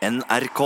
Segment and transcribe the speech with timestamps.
[0.00, 0.60] NRK.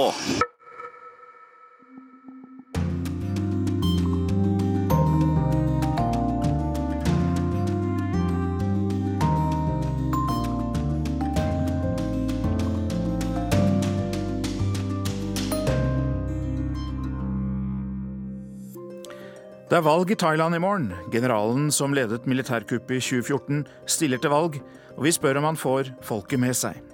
[19.65, 20.93] Det er valg i Thailand i morgen.
[21.11, 24.63] Generalen som ledet militærkuppet i 2014, stiller til valg,
[24.95, 26.94] og vi spør om han får folket med seg.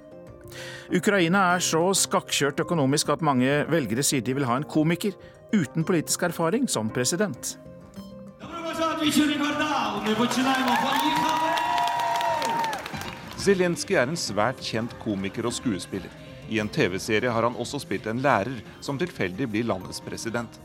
[0.95, 5.17] Ukraina er så skakkjørt økonomisk at mange velgere sier de vil ha en komiker
[5.55, 7.57] uten politisk erfaring som president.
[13.41, 16.11] Zelenskyj er en svært kjent komiker og skuespiller.
[16.51, 20.59] I en TV-serie har han også spilt en lærer som tilfeldig blir landets president.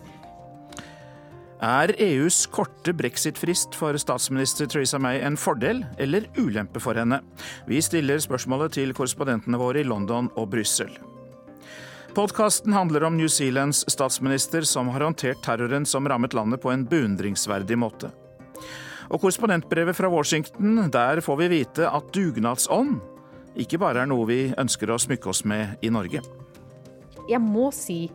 [1.63, 7.21] Er EUs korte brexit-frist for statsminister Theresa May en fordel eller ulempe for henne?
[7.67, 10.91] Vi stiller spørsmålet til korrespondentene våre i London og Brussel.
[12.15, 16.83] Podkasten handler om New Zealands statsminister som har håndtert terroren som rammet landet på en
[16.87, 18.11] beundringsverdig måte.
[19.11, 22.99] Og korrespondentbrevet fra Washington, der får vi vite at dugnadsånd
[23.55, 26.19] ikke bare er noe vi ønsker å smykke oss med i Norge.
[27.29, 28.09] Jeg må si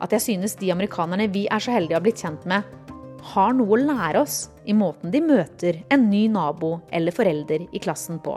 [0.00, 2.66] at jeg synes de amerikanerne vi er så heldige å ha blitt kjent med,
[3.32, 7.82] har noe å lære oss i måten de møter en ny nabo eller forelder i
[7.82, 8.36] klassen på.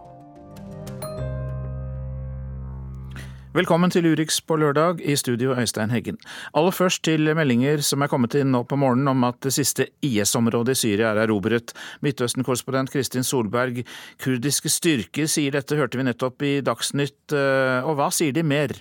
[3.49, 6.19] Velkommen til Urix på lørdag, i studio Øystein Heggen.
[6.53, 9.87] Aller først til meldinger som er kommet inn nå på morgenen om at det siste
[10.05, 11.73] IS-området i Syria er erobret.
[12.05, 13.81] Midtøsten-korrespondent Kristin Solberg,
[14.21, 17.33] kurdiske styrker sier dette, hørte vi nettopp i Dagsnytt.
[17.33, 18.77] Og hva sier de mer?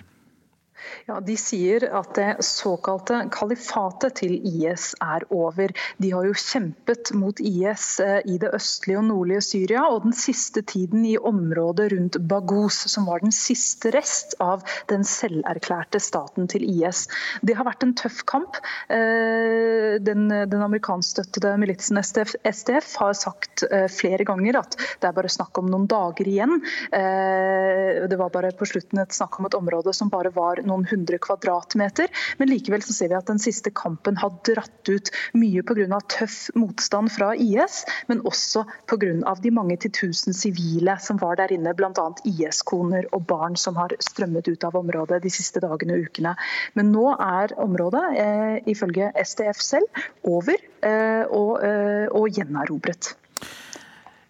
[1.09, 5.73] Ja, De sier at det såkalte kalifatet til IS er over.
[6.01, 10.61] De har jo kjempet mot IS i det østlige og nordlige Syria, og den siste
[10.61, 16.65] tiden i området rundt Baghous, som var den siste rest av den selverklærte staten til
[16.67, 17.05] IS.
[17.45, 18.59] Det har vært en tøff kamp.
[18.89, 25.57] Den, den amerikanskstøttede militsen SDF, SDF, har sagt flere ganger at det er bare snakk
[25.61, 26.59] om noen dager igjen.
[26.91, 31.19] Det var bare på slutten et snakk om et område som bare var noen hundre
[31.21, 32.09] kvadratmeter.
[32.39, 35.99] Men likevel så ser vi at den siste kampen har dratt ut mye pga.
[36.09, 39.35] tøff motstand fra IS, men også pga.
[39.43, 42.07] de mange titusen sivile som var der inne, bl.a.
[42.25, 46.35] IS-koner og barn som har strømmet ut av området de siste dagene og ukene.
[46.77, 53.13] Men nå er området, eh, ifølge SDF selv, over eh, og, eh, og gjenerobret.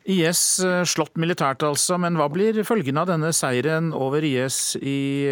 [0.08, 5.28] IS slått militært altså, men hva blir følgene av denne seieren over IS i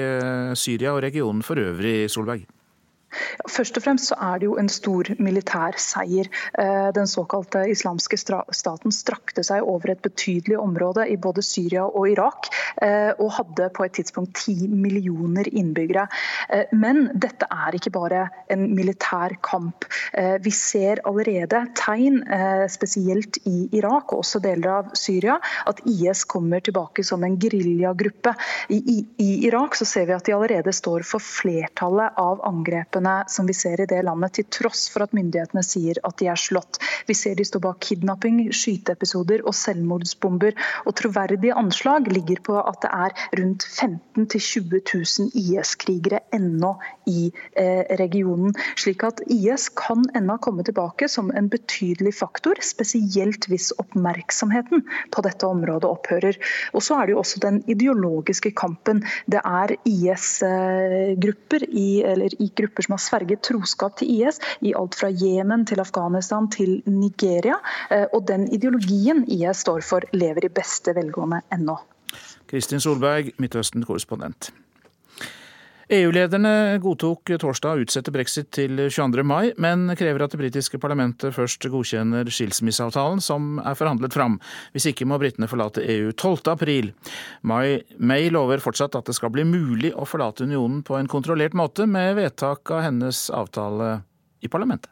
[0.60, 2.46] Syria og regionen for øvrig, Solberg?
[3.50, 6.30] Først og fremst så er det jo en stor militær seier.
[6.96, 12.50] Den såkalte islamske staten strakte seg over et betydelig område i både Syria og Irak,
[13.18, 16.08] og hadde på et tidspunkt ti millioner innbyggere.
[16.76, 19.88] Men dette er ikke bare en militær kamp.
[20.44, 22.22] Vi ser allerede tegn,
[22.72, 25.38] spesielt i Irak og også deler av Syria,
[25.70, 28.34] at IS kommer tilbake som en geriljagruppe.
[28.74, 33.48] I, I Irak så ser vi at de allerede står for flertallet av angrepene som
[33.50, 36.80] vi ser i det landet, til tross for at myndighetene sier at de er slått.
[37.08, 40.56] Vi ser de står bak kidnapping, skyteepisoder og selvmordsbomber.
[40.86, 46.74] Og troverdige anslag ligger på at det er rundt 15 000-20 000 IS-krigere ennå
[47.10, 47.30] i
[47.60, 48.56] eh, regionen.
[48.80, 55.26] Slik at IS kan ennå komme tilbake som en betydelig faktor, spesielt hvis oppmerksomheten på
[55.26, 56.40] dette området opphører.
[56.74, 59.04] Og så er det jo også den ideologiske kampen.
[59.32, 64.98] Det er IS-grupper i, eller i grupper som har sverget troskap til IS i alt
[64.98, 67.60] fra Jemen til Afghanistan til Nigeria.
[68.14, 71.78] Og den ideologien IS står for, lever i beste velgående ennå.
[72.48, 74.52] Kristin Solberg, Midtøsten-korrespondent.
[75.88, 79.24] EU-lederne godtok torsdag å utsette brexit til 22.
[79.24, 84.36] mai, men krever at det britiske parlamentet først godkjenner skilsmisseavtalen som er forhandlet fram.
[84.76, 86.52] Hvis ikke må britene forlate EU 12.
[86.52, 86.92] april.
[87.48, 91.88] May, lover fortsatt at det skal bli mulig å forlate unionen på en kontrollert måte,
[91.88, 94.02] med vedtak av hennes avtale
[94.44, 94.92] i parlamentet.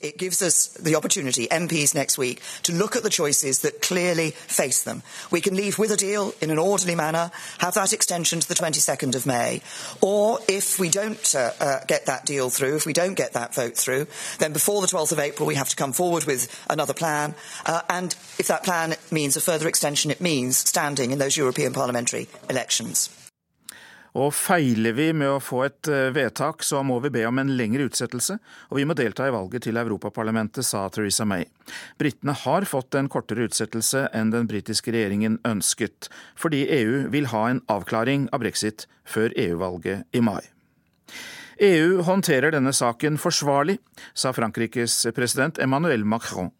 [0.00, 4.30] It gives us the opportunity, MPs next week, to look at the choices that clearly
[4.30, 5.02] face them.
[5.30, 8.54] We can leave with a deal in an orderly manner, have that extension to the
[8.54, 9.62] 22nd of May,
[10.02, 13.54] or if we don't uh, uh, get that deal through, if we don't get that
[13.54, 14.06] vote through,
[14.38, 17.34] then before the 12th of April we have to come forward with another plan,
[17.64, 21.72] uh, and if that plan means a further extension, it means standing in those European
[21.72, 23.25] parliamentary elections.
[24.16, 27.52] Og feiler vi med å få et eh, vedtak, så må vi be om en
[27.58, 28.38] lengre utsettelse,
[28.70, 31.44] og vi må delta i valget til Europaparlamentet, sa Theresa May.
[32.00, 36.08] Britene har fått en kortere utsettelse enn den britiske regjeringen ønsket,
[36.38, 40.40] fordi EU vil ha en avklaring av brexit før EU-valget i mai.
[41.60, 43.78] EU håndterer denne saken forsvarlig,
[44.16, 46.52] sa Frankrikes president Emmanuel Macron.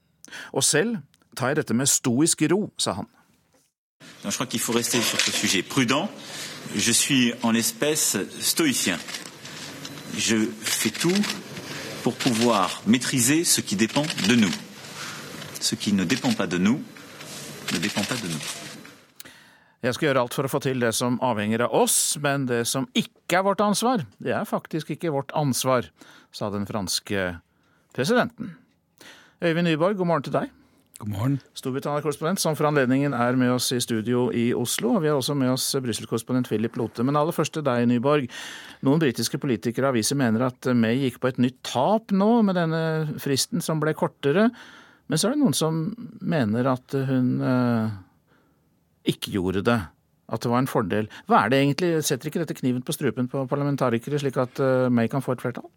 [0.53, 1.01] Og selv
[1.37, 3.09] tar jeg dette med stoisk ro, sa han.
[4.29, 6.11] Je crois qu'il faut rester sur ce sujet prudent.
[6.75, 8.99] Je suis en espèce stoïcien.
[10.17, 11.15] Je fais tout
[12.03, 14.53] pour pouvoir maîtriser ce qui dépend de nous.
[15.61, 16.83] Ce qui ne dépend pas de nous
[17.75, 18.43] ne dépend pas de nous.
[19.83, 22.65] Jeg skal gjøre alt for å få til det som avhenger av oss, men det
[22.67, 25.91] som ikke er vårt ansvar, det er faktisk ikke vårt ansvar,
[26.35, 27.27] sa den franske
[27.95, 28.57] presidenten.
[29.45, 30.55] Øyvind Nyborg, god morgen til deg.
[30.99, 31.35] God morgen.
[31.53, 34.95] Storbritannia-korrespondent, som for anledningen er med oss i studio i Oslo.
[34.97, 37.05] Og vi har også med oss Brussel-korrespondent Philip Lote.
[37.05, 38.31] Men aller først til deg, Nyborg.
[38.87, 42.57] Noen britiske politikere og aviser mener at May gikk på et nytt tap nå, med
[42.57, 42.81] denne
[43.21, 44.49] fristen som ble kortere.
[45.13, 45.83] Men så er det noen som
[46.25, 47.93] mener at hun eh,
[49.13, 49.79] ikke gjorde det
[50.27, 51.09] at det var en fordel.
[51.31, 51.91] Hva er det egentlig?
[52.07, 55.43] Setter ikke dette kniven på strupen på parlamentarikere, slik at uh, May kan få et
[55.45, 55.69] flertall?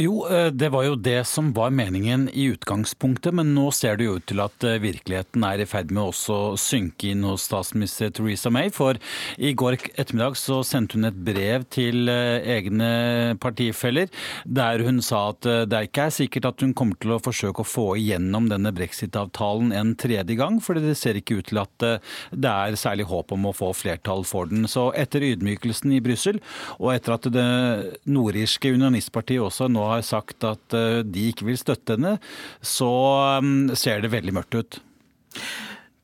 [0.00, 4.06] Jo, eh, det var jo det som var meningen i utgangspunktet, men nå ser det
[4.06, 7.44] jo ut til at eh, virkeligheten er i ferd med også å synke inn hos
[7.50, 8.72] statsminister Theresa May.
[8.72, 8.96] For
[9.36, 14.08] i går ettermiddag så sendte hun et brev til egne partifeller
[14.44, 17.68] der hun sa at det ikke er sikkert at hun kommer til å forsøke å
[17.68, 21.88] få igjennom denne brexit-avtalen en tredje gang, for det ser ikke ut til at
[22.32, 24.66] det er særlig håp om å få flertall flertall for den.
[24.68, 26.40] Så etter ydmykelsen i Brussel,
[26.78, 31.58] og etter at det nordirske unionistpartiet også nå har sagt at eh, de ikke vil
[31.58, 32.18] støtte henne,
[32.62, 34.80] så mm, ser det veldig mørkt ut.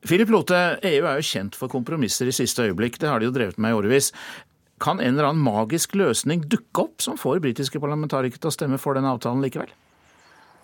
[0.05, 2.99] Philip Lote, EU er jo kjent for kompromisser i siste øyeblikk.
[3.01, 4.13] Det har de jo drevet med i årevis.
[4.83, 8.81] Kan en eller annen magisk løsning dukke opp som får britiske parlamentarikere til å stemme
[8.83, 9.73] for den avtalen likevel?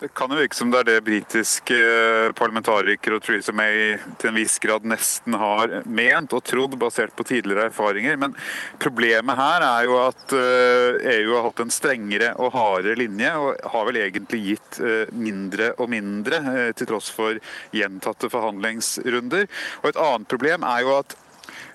[0.01, 4.31] Det kan jo virke som det er det britiske eh, parlamentarikere og Theresa May til
[4.31, 8.17] en viss grad nesten har ment og trodd, basert på tidligere erfaringer.
[8.17, 8.33] Men
[8.81, 13.29] problemet her er jo at EU eh, e har hatt en strengere og hardere linje,
[13.37, 16.41] og har vel egentlig gitt eh, mindre og mindre,
[16.73, 17.37] til tross for
[17.69, 19.45] gjentatte forhandlingsrunder.
[19.83, 21.21] Og et annet problem er jo at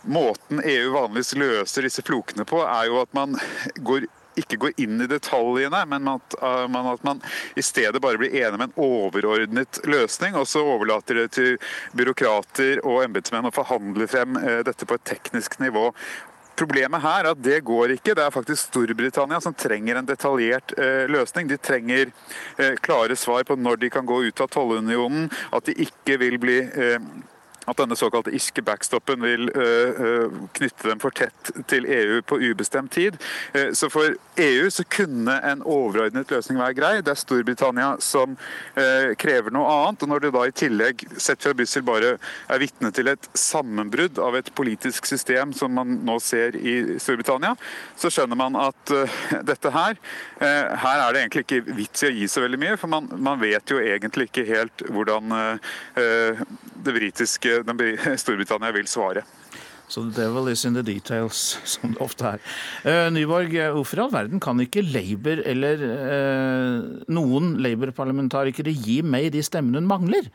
[0.07, 3.35] Måten EU vanligvis løser disse flokene på, er jo at man
[3.83, 4.07] går
[4.41, 6.37] ikke går inn i detaljene, men at,
[6.73, 7.23] man, at man
[7.57, 10.37] i stedet bare blir enig med en overordnet løsning.
[10.39, 11.59] Og så overlater det til
[11.97, 15.91] byråkrater og embetsmenn å forhandle frem uh, dette på et teknisk nivå.
[16.57, 18.15] Problemet her er at det går ikke.
[18.17, 21.51] Det er faktisk Storbritannia som trenger en detaljert eh, løsning.
[21.51, 22.09] De trenger
[22.57, 26.39] eh, klare svar på når de kan gå ut av tollunionen, at de ikke vil
[26.41, 26.97] bli eh,
[27.67, 32.93] at denne såkalte irske backstoppen vil uh, knytte dem for tett til EU på ubestemt
[32.95, 33.19] tid.
[33.55, 36.93] Uh, så for EU så kunne en overordnet løsning være grei.
[37.03, 38.37] Det er Storbritannia som
[39.19, 40.03] krever noe annet.
[40.05, 42.17] og Når det da i tillegg, sett fra Brussel, bare
[42.53, 47.55] er vitne til et sammenbrudd av et politisk system som man nå ser i Storbritannia,
[47.99, 48.93] så skjønner man at
[49.47, 49.97] dette her
[50.41, 53.41] Her er det egentlig ikke vits i å gi så veldig mye, for man, man
[53.41, 55.33] vet jo egentlig ikke helt hvordan
[55.97, 57.56] det britiske
[58.17, 59.23] Storbritannia vil svare.
[59.89, 62.43] Så the devil is in the details, som det ofte er.
[62.83, 68.99] Uh, Nyborg, eh, hvorfor i all verden kan ikke Labour eller uh, noen Labour-parlamentarikere gi
[69.07, 70.27] May de stemmene hun mangler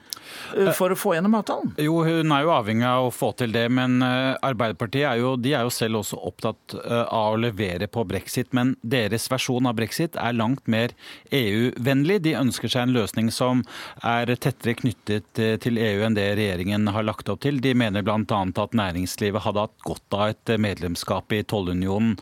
[0.55, 1.73] uh, for å få gjennom avtalen?
[1.81, 5.53] Jo, hun er jo avhengig av å få til det, men Arbeiderpartiet er jo, de
[5.57, 8.51] er jo selv også opptatt av å levere på brexit.
[8.55, 10.93] Men deres versjon av brexit er langt mer
[11.35, 12.21] EU-vennlig.
[12.25, 13.63] De ønsker seg en løsning som
[14.07, 17.59] er tettere knyttet til EU enn det regjeringen har lagt opp til.
[17.63, 18.21] De mener bl.a.
[18.21, 22.15] at næringslivet hadde hatt godt av et medlemskap i tollunionen.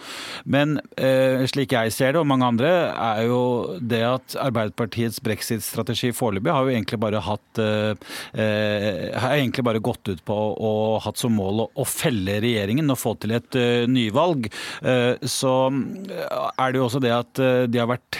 [0.49, 3.41] Men eh, slik jeg ser det, og mange andre, er jo
[3.79, 7.93] det at Arbeiderpartiets brexit-strategi foreløpig har jo egentlig bare hatt eh,
[8.33, 10.73] eh, har egentlig bare gått ut på å
[11.03, 13.55] hatt som mål å, felle regjeringen og få til et
[13.89, 14.47] nyvalg.
[14.79, 18.19] Så er det jo også det at de har vært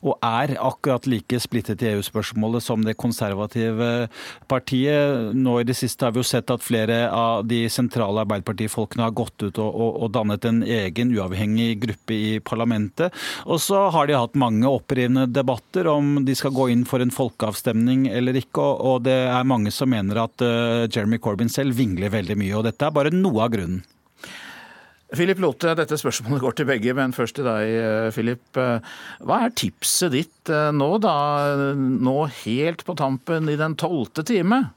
[0.00, 4.08] og er akkurat like splittet i EU-spørsmålet som det konservative
[4.50, 5.34] partiet.
[5.36, 9.16] Nå i det siste har vi jo sett at flere av de sentrale Arbeiderpartifolkene har
[9.16, 13.14] gått ut og, og, og dannet en egen uavhengig gruppe i parlamentet.
[13.46, 17.14] Og så har de hatt mange opprivende debatter om de skal gå inn for en
[17.14, 21.76] folkeavstemning eller ikke, og, og det er mange som mener at uh, Jeremy Corbyn selv
[21.78, 22.56] vingler veldig mye.
[22.58, 23.82] Og dette er bare noe av grunnen.
[25.10, 28.42] Philip Lote, dette spørsmålet går til begge, men først til deg, eh, Philip.
[28.56, 31.14] Eh, hva er tipset ditt eh, nå, da?
[31.74, 34.68] Nå helt på tampen i den tolvte time?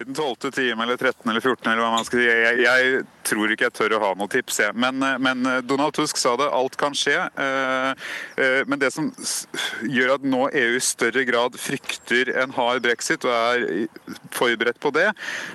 [0.00, 2.28] I den tolvte time eller 13 eller 14 eller hva man skal si.
[2.28, 4.76] Jeg, jeg tror ikke jeg tør å ha noe tips, jeg.
[4.80, 7.18] Men, men, Donald Tusk sa det, alt kan skje.
[8.64, 9.10] Men det som
[9.84, 13.66] gjør at nå EU i større grad frykter en hard brexit og er
[14.34, 15.10] forberedt på det,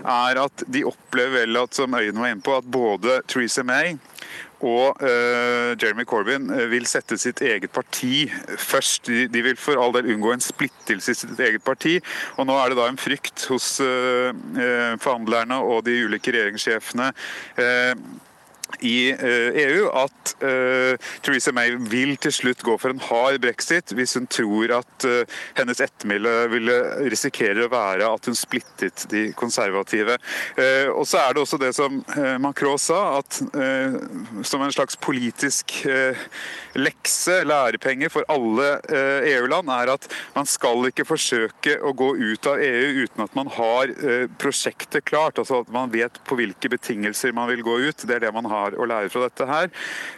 [0.06, 3.98] er at de opplever vel at, som Øyen var inne på, at både Theresa May
[4.66, 8.26] og uh, Jeremy Corbyn eh, vil sette sitt eget parti
[8.58, 9.12] først.
[9.32, 12.00] De, vil for all del unngå en splittelse i sitt eget parti.
[12.40, 14.32] Og nå er det da en frykt hos uh,
[15.02, 17.12] forhandlerne og de ulike regjeringssjefene
[18.80, 23.40] i EU eh, e at uh, Theresa May vil til slutt gå for en hard
[23.44, 26.76] brexit hvis hun tror at uh, hennes ettermæle ville
[27.12, 30.18] risikere å være at hun splittet de konservative.
[30.58, 32.02] Uh, og så er det også det som
[32.42, 33.38] Macron sa, at
[34.48, 35.72] som en slags politisk
[36.76, 38.68] lekse, lærepenger for alle
[39.30, 43.38] EU-land, e er at man skal ikke forsøke å gå ut av EU uten at
[43.38, 43.94] man har
[44.42, 45.40] prosjektet klart.
[45.40, 48.06] altså at man vet på hvilke betingelser man vil gå ut.
[48.06, 49.72] Det er det man har har å lære fra dette her.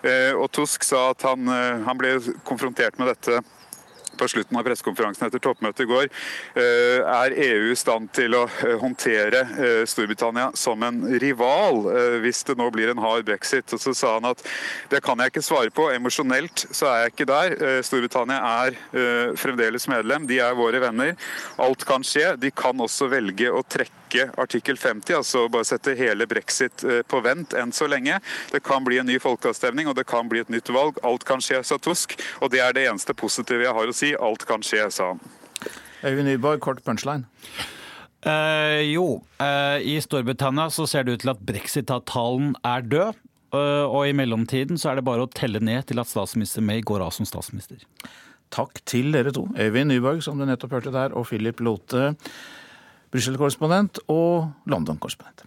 [0.04, 2.18] Eh, og Tusk sa at han, eh, han ble
[2.48, 3.44] konfrontert med dette
[4.18, 6.08] på slutten av pressekonferansen etter toppmøtet i går,
[6.58, 8.48] eh, er EU i stand til å
[8.82, 9.44] håndtere
[9.86, 11.84] Storbritannia som en rival
[12.24, 13.70] hvis det nå blir en hard brexit.
[13.76, 14.42] Og så sa han at
[14.90, 17.84] det kan jeg ikke svare på, emosjonelt så er jeg ikke der.
[17.86, 21.14] Storbritannia er fremdeles medlem, de er våre venner.
[21.62, 22.34] Alt kan skje.
[22.42, 24.07] De kan også velge å trekke
[24.40, 28.18] artikkel 50, altså bare sette hele brexit på vent enn så lenge.
[28.50, 30.98] Det kan bli en ny folkeavstemning og det kan bli et nytt valg.
[31.06, 32.18] Alt kan skje, sa Tusk.
[32.42, 35.14] Og det er det eneste positive jeg har å si si alt kan skje, sa
[35.14, 35.24] han.
[36.06, 37.26] Øyvind Nyborg, kort punchline.
[38.28, 43.24] Uh, jo, uh, i Storbritannia så ser det ut til at brexit-avtalen er død.
[43.56, 46.84] Uh, og i mellomtiden så er det bare å telle ned til at statsminister May
[46.86, 47.80] går av som statsminister.
[48.54, 49.46] Takk til dere to.
[49.60, 52.14] Øyvind Nyborg, som du nettopp hørte der, og Philip Lote,
[53.12, 55.46] Brussel-korrespondent og London-korrespondent.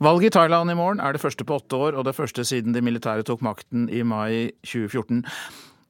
[0.00, 2.74] Valget i Thailand i morgen er det første på åtte år, og det første siden
[2.74, 5.24] de militære tok makten i mai 2014.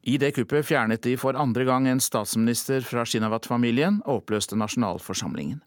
[0.06, 5.60] I det kuppet fjernet de for andre gang en statsminister fra Shinawat-familien og oppløste nasjonalforsamlingen.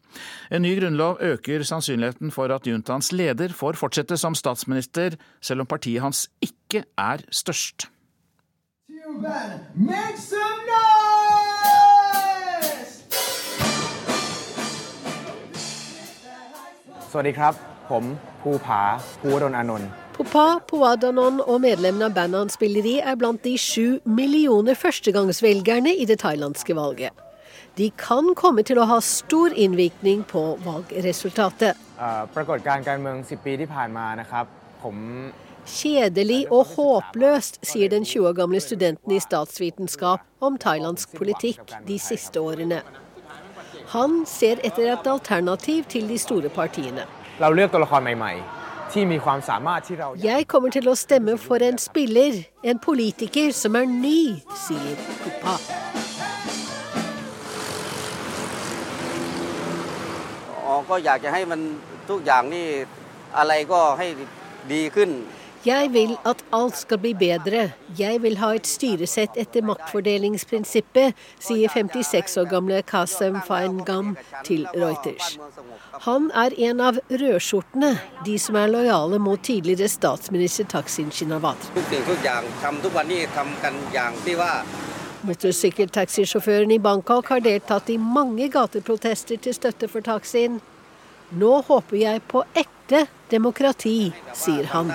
[0.51, 5.67] En ny grunnlov øker sannsynligheten for at juntaens leder får fortsette som statsminister, selv om
[5.71, 7.87] partiet hans ikke er størst.
[9.75, 10.95] Make some noise!
[17.89, 18.03] ผม
[18.41, 18.81] ภูผา
[19.19, 25.94] ภูวดลอานนท์ Popa, Poadanon og medlemmene av bandet han spiller i, er blant de sju millioner førstegangsvelgerne
[25.96, 27.16] i det thailandske valget.
[27.80, 31.72] De kan komme til å ha stor innvirkning på valgresultatet.
[35.70, 41.96] Kjedelig og håpløst, sier den 20 år gamle studenten i statsvitenskap om thailandsk politikk de
[41.96, 42.84] siste årene.
[43.96, 47.08] Han ser etter et alternativ til de store partiene.
[47.40, 52.34] เราเลือกตัวละครใหม่ๆที่มีความสามารถที่เรา Jeg kommer til å stemme for en spiller,
[52.70, 54.20] en politiker som er ny,
[54.64, 55.56] sier Kuppa.
[60.90, 61.60] ก็อยากจะให้มัน
[62.10, 62.66] ทุกอย่างนี่
[63.38, 64.06] อะไรก็ให้
[64.72, 65.10] ดีขึ้น
[65.64, 67.66] jeg vil at alt skal bli bedre.
[67.98, 74.14] Jeg vil ha et styresett etter maktfordelingsprinsippet, sier 56 år gamle Kasem Feingam
[74.46, 75.36] til Reuters.
[76.06, 77.92] Han er en av rødskjortene,
[78.24, 81.68] de som er lojale mot tidligere statsminister Taksin Shinawat.
[85.28, 90.60] Motorsykkeltaxisjåføren i Bangkok har deltatt i mange gateprotester til støtte for Taksin.
[91.36, 92.79] Nå håper jeg på ekte
[93.30, 94.90] demokrati, sier han.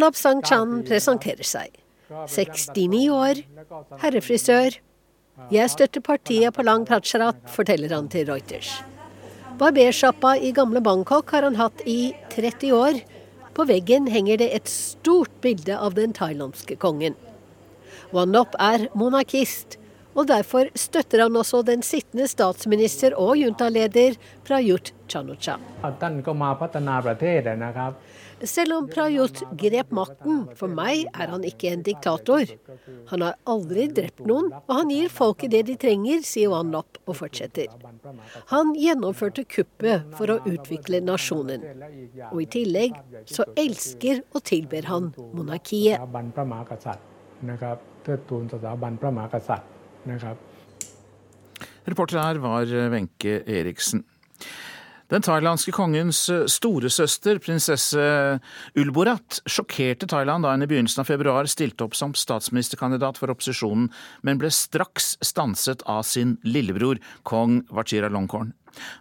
[0.00, 1.74] Lop Sang-chan presenterer seg.
[2.08, 3.42] 69 år,
[4.00, 4.78] herrefrisør.
[5.52, 8.76] Jeg støtter partiet på Lang Pracharat, forteller han til Reuters.
[9.58, 13.02] Barbersjappa i gamle Bangkok har han hatt i 30 år
[13.54, 17.16] på veggen henger det et stort bilde av den thailandske kongen.
[18.14, 19.78] Wanop er monarkist,
[20.14, 25.58] og derfor støtter han også den sittende statsminister og juntaleder Prayut Chanucha.
[28.44, 32.50] Selv om Prayut grep makten, for meg er han ikke en diktator.
[33.10, 37.18] Han har aldri drept noen, og han gir folket det de trenger, sier Wanlop og
[37.22, 37.70] fortsetter.
[38.52, 41.64] Han gjennomførte kuppet for å utvikle nasjonen.
[42.32, 42.98] Og i tillegg
[43.30, 46.02] så elsker og tilber han monarkiet.
[51.84, 54.04] Reporter her var Wenche Eriksen.
[55.12, 58.00] Den thailandske kongens storesøster, prinsesse
[58.80, 63.90] Ulborat, sjokkerte Thailand da hun i begynnelsen av februar stilte opp som statsministerkandidat for opposisjonen,
[64.24, 68.54] men ble straks stanset av sin lillebror, kong Vachiralongkorn.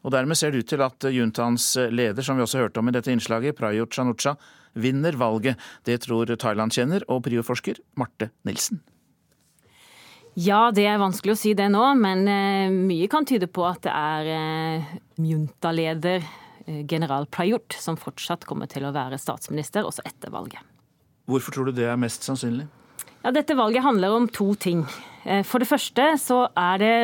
[0.03, 2.95] Og Dermed ser det ut til at juntaens leder, som vi også hørte om i
[2.99, 4.35] dette innslaget, Prayut Chanucha,
[4.75, 5.57] vinner valget.
[5.87, 8.83] Det tror Thailand-kjenner og prioforsker Marte Nilsen.
[10.33, 13.83] Ja, det er vanskelig å si det nå, men eh, mye kan tyde på at
[13.85, 20.01] det er eh, junta-leder eh, general Prayut som fortsatt kommer til å være statsminister også
[20.09, 20.63] etter valget.
[21.29, 22.65] Hvorfor tror du det er mest sannsynlig?
[23.21, 24.81] Ja, dette valget handler om to ting.
[25.47, 26.95] For det første så er det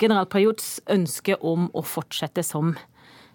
[0.00, 2.70] general Prajuts ønske om å fortsette som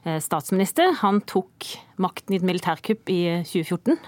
[0.01, 0.95] statsminister.
[1.03, 1.67] Han tok
[2.01, 3.99] makten i et militærkupp i 2014.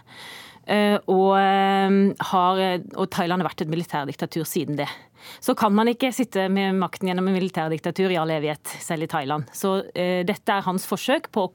[0.71, 1.95] Eh, og, eh,
[2.31, 4.89] har, og, Thailand har vært et militærdiktatur siden det.
[5.43, 9.09] Så kan man ikke sitte med makten gjennom en militærdiktatur i all evighet, selv i
[9.11, 9.49] Thailand.
[9.55, 11.51] Så eh, dette er hans forsøk på å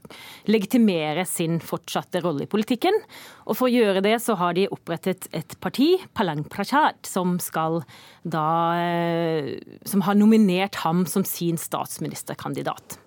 [0.51, 2.99] legitimere sin fortsatte rolle i politikken.
[3.47, 7.83] Og for å gjøre det så har de opprettet et parti, Palang Prachat, som skal
[8.27, 8.47] da
[8.81, 9.57] eh,
[9.87, 12.99] Som har nominert ham som sin statsministerkandidat.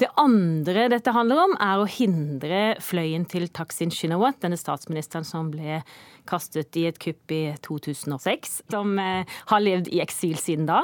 [0.00, 5.50] Det andre dette handler om, er å hindre fløyen til Taksin Shinawat, denne statsministeren som
[5.52, 5.80] ble
[6.28, 10.82] kastet i et kupp i 2006, som eh, har levd i eksil siden da.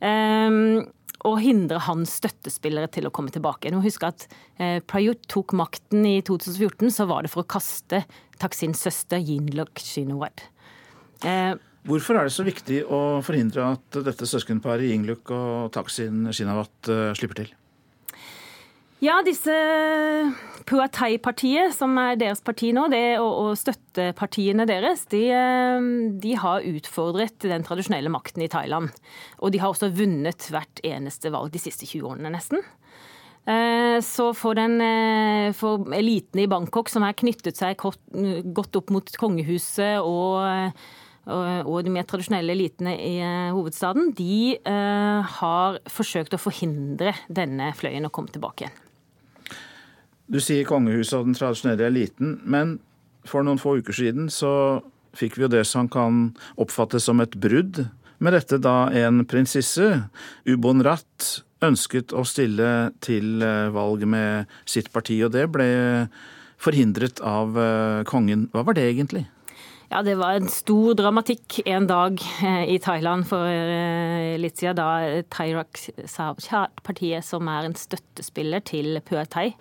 [0.00, 0.86] Um,
[1.26, 3.72] og hindre hans støttespillere til å komme tilbake.
[3.72, 4.26] Nå husk at
[4.60, 8.04] eh, Prayut tok makten i 2014, så var det for å kaste
[8.38, 10.44] Taksins søster Yinlok Shinawad.
[11.24, 11.54] Eh,
[11.86, 17.44] Hvorfor er det så viktig å forhindre at dette søskenparet Yingluk og Taksin Shinawat slipper
[17.44, 17.52] til?
[19.04, 19.52] Ja, disse
[20.66, 25.88] Puatai-partiet, som er deres parti nå, det, og, og, støttepartiene deres, de, eh,
[26.22, 28.88] de, har utfordret den tradisjonelle makten i Thailand.
[29.38, 32.64] Og de har også vunnet hvert eneste valg de siste 20 årene, nesten.
[33.46, 38.94] Eh, så for, den, eh, for eliten i Bangkok, som har knyttet seg godt opp
[38.94, 40.72] mot kongehuset og
[41.26, 43.16] og de mer tradisjonelle elitene i
[43.50, 48.85] hovedstaden, de har forsøkt å forhindre denne fløyen å komme tilbake igjen.
[50.26, 52.78] Du sier kongehuset og den tradisjonelle eliten, men
[53.26, 54.82] for noen få uker siden så
[55.16, 57.86] fikk vi jo det som kan oppfattes som et brudd
[58.18, 59.86] med dette da en prinsesse,
[60.48, 65.68] Ubon Ratt, ønsket å stille til eh, valg med sitt parti, og det ble
[66.60, 68.46] forhindret av eh, kongen.
[68.52, 69.26] Hva var det egentlig?
[69.92, 73.46] Ja, Det var en stor dramatikk en dag eh, i Thailand for
[74.40, 74.80] litt siden.
[74.80, 79.52] Da Thairak Savchat-partiet, som er en støttespiller til Pua Thai,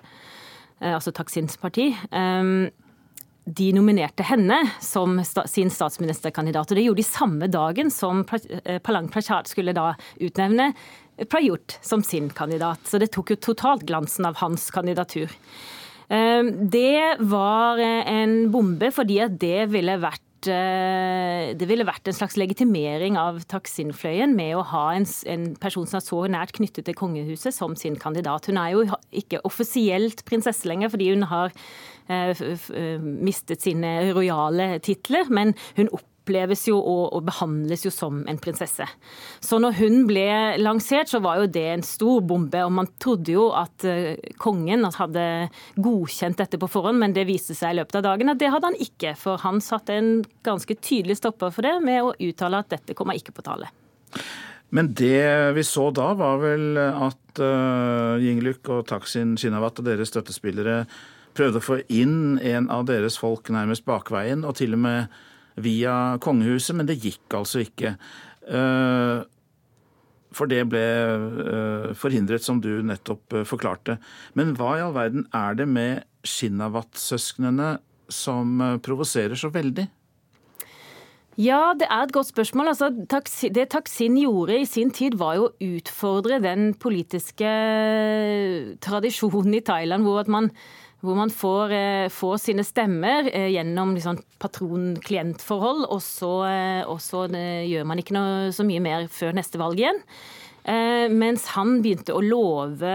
[0.79, 1.91] altså Taksins parti,
[3.45, 6.71] de nominerte henne som sin statsministerkandidat.
[6.71, 8.23] Og det gjorde de samme dagen som
[8.63, 10.71] eh, Palang Prachat skulle da utnevne
[11.29, 12.81] Prayut som sin kandidat.
[12.89, 15.31] Så det tok jo totalt glansen av hans kandidatur.
[16.05, 22.37] Det var eh, en bombe fordi at det ville vært det ville vært en slags
[22.39, 26.97] legitimering av Taksin-fløyen med å ha en, en, person som er så nært knyttet til
[26.97, 28.49] kongehuset som sin kandidat.
[28.49, 31.53] Hun er jo ikke offisielt prinsesse lenger fordi hun har
[32.09, 32.43] eh,
[33.01, 38.39] mistet sine rojale titler, men hun opplever oppleves jo og, og, behandles jo som en
[38.41, 38.85] prinsesse.
[39.39, 42.63] Så når hun ble lansert, så var jo det en stor bombe.
[42.65, 45.25] Og man trodde jo at uh, kongen hadde
[45.77, 48.71] godkjent dette på forhånd, men det viste seg i løpet av dagen at det hadde
[48.71, 49.13] han ikke.
[49.19, 50.11] For han satte en
[50.45, 53.69] ganske tydelig stopper for det med å uttale at dette kommer ikke på tale.
[54.73, 60.09] Men det vi så da, var vel at uh, Yingluck og Taksin Shinawat og deres
[60.11, 60.81] støttespillere
[61.35, 65.15] prøvde å få inn en av deres folk nærmest bakveien, og til og med
[65.55, 67.95] via kongehuset, men det gikk altså ikke.
[68.45, 69.23] Eh,
[70.35, 73.97] for det ble eh, forhindret, som du nettopp eh, forklarte.
[74.35, 77.77] Men hva i all verden er det med Shinawat-søsknene
[78.11, 79.87] som provoserer så veldig?
[81.41, 82.69] Ja, det er et godt spørsmål.
[82.71, 82.87] Altså,
[83.51, 87.49] det Taksin gjorde i sin tid, var jo å utfordre den politiske
[88.85, 90.47] tradisjonen i Thailand, hvor at man
[91.03, 97.01] hvor man får, eh, får sine stemmer eh, gjennom liksom patron-klient-forhold, og så, eh, og
[97.03, 100.01] så gjør man ikke noe, så mye mer før neste valg igjen.
[100.65, 102.93] Mens han begynte å love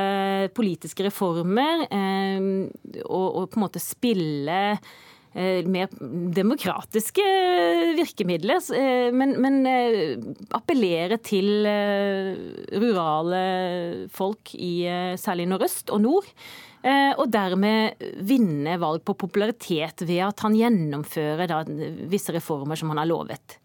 [0.57, 4.57] politiske reformer og, og på en måte spille
[5.33, 5.93] mer
[6.35, 7.25] demokratiske
[7.95, 8.65] virkemidler,
[9.15, 9.61] men, men
[10.57, 11.69] appellere til
[12.83, 13.45] rurale
[14.11, 14.73] folk i
[15.21, 16.33] særlig nordøst og nord.
[16.81, 21.59] Eh, og dermed vinne valg på popularitet ved at han gjennomfører da,
[22.09, 23.59] visse reformer som han har lovet.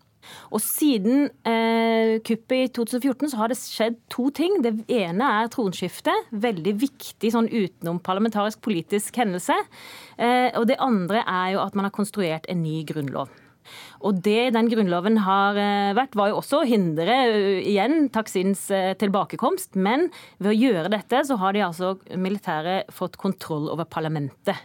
[0.54, 4.60] Og siden eh, kuppet i 2014 så har det skjedd to ting.
[4.64, 6.30] Det ene er tronskiftet.
[6.32, 9.58] Veldig viktig sånn utenomparlamentarisk politisk hendelse.
[10.18, 13.34] Eh, og det andre er jo at man har konstruert en ny grunnlov.
[14.06, 18.68] Og det den grunnloven har eh, vært, var jo også å hindre uh, igjen Taksins
[18.74, 19.78] uh, tilbakekomst.
[19.80, 24.60] Men ved å gjøre dette, så har de altså militæret fått kontroll over parlamentet.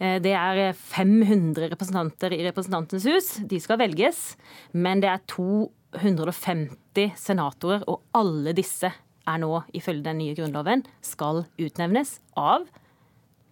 [0.00, 3.30] Uh, det er 500 representanter i Representantens hus.
[3.46, 4.34] De skal velges.
[4.72, 11.44] Men det er 250 senatorer, og alle disse er nå, ifølge den nye grunnloven, skal
[11.60, 12.64] utnevnes av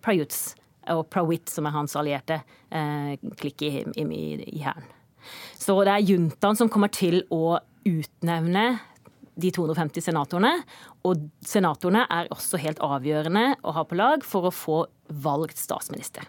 [0.02, 0.54] Prayuts
[0.88, 2.40] og Prawit, som er hans allierte
[3.38, 4.06] klikk i, i,
[4.48, 4.86] i hæren.
[5.58, 7.58] Så det er juntaen som kommer til å
[7.88, 8.78] utnevne
[9.38, 10.54] de 250 senatorene.
[11.06, 14.80] Og senatorene er også helt avgjørende å ha på lag for å få
[15.24, 16.26] valgt statsminister.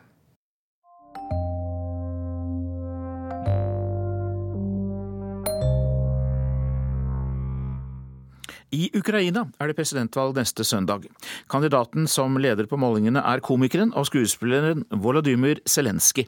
[8.70, 11.08] I Ukraina er det presidentvalg neste søndag.
[11.50, 16.28] Kandidaten som leder på målingene er komikeren og skuespilleren Volodymyr Zelenskyj.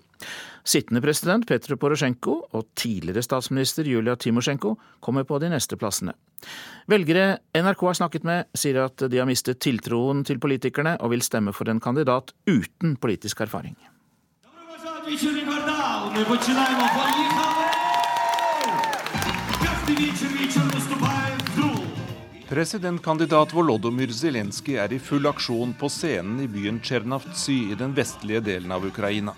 [0.66, 6.16] Sittende president Petro Porosjenko og tidligere statsminister Julia Timosjenko kommer på de neste plassene.
[6.90, 11.26] Velgere NRK har snakket med, sier at de har mistet tiltroen til politikerne og vil
[11.26, 13.78] stemme for en kandidat uten politisk erfaring.
[22.52, 28.42] Presidentkandidat Volodymyr Zelenskyj er i full aksjon på scenen i byen Tsjernavtsy i den vestlige
[28.44, 29.32] delen av Ukraina.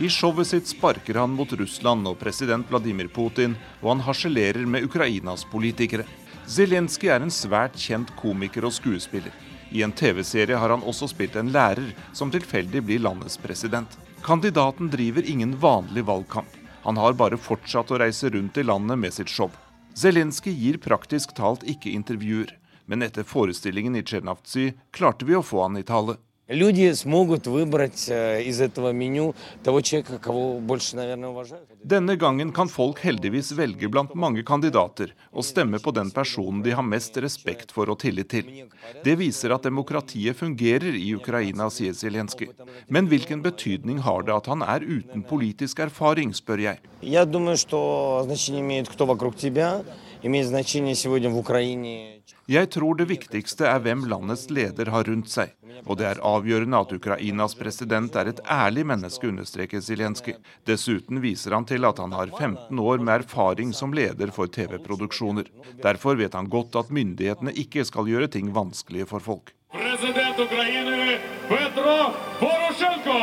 [0.00, 4.88] I showet sitt sparker han mot Russland og president Vladimir Putin, og han harselerer med
[4.88, 6.08] Ukrainas politikere.
[6.48, 9.36] Zelenskyj er en svært kjent komiker og skuespiller.
[9.68, 14.00] I en TV-serie har han også spilt en lærer, som tilfeldig blir landets president.
[14.24, 16.56] Kandidaten driver ingen vanlig valgkamp.
[16.88, 19.52] Han har bare fortsatt å reise rundt i landet med sitt show.
[19.94, 22.54] Zelenskyj gir praktisk talt ikke intervjuer,
[22.86, 26.16] men etter forestillingen i Tsjernavtsy klarte vi å få han i tale.
[26.49, 31.67] Люди смогут выбрать э, из этого меню того человека, кого больше, наверное, уважают.
[31.83, 36.71] Denne gangen kan folk heldigvis velge blant mange kandidater og stemme på den personen de
[36.71, 38.69] har mest respekt for og tillit til.
[39.03, 42.53] Det viser at demokratiet fungerer i Ukraina, sier Zelenskyj.
[42.89, 46.77] Men hvilken betydning har det at han er uten politisk erfaring, spør jeg.
[47.01, 49.83] Я думаю, что значение имеет кто вокруг тебя,
[50.21, 52.18] имеет значение сегодня в Украине.
[52.48, 55.52] Jeg tror det viktigste er hvem landets leder har rundt seg.
[55.84, 60.36] Og det er avgjørende at Ukrainas president er et ærlig menneske, understreker Zelenskyj.
[60.66, 65.48] Dessuten viser han til at han har 15 år med erfaring som leder for TV-produksjoner.
[65.82, 69.54] Derfor vet han godt at myndighetene ikke skal gjøre ting vanskelige for folk.
[69.72, 71.98] President Ukraina, Petro
[72.40, 73.18] Poroshenko!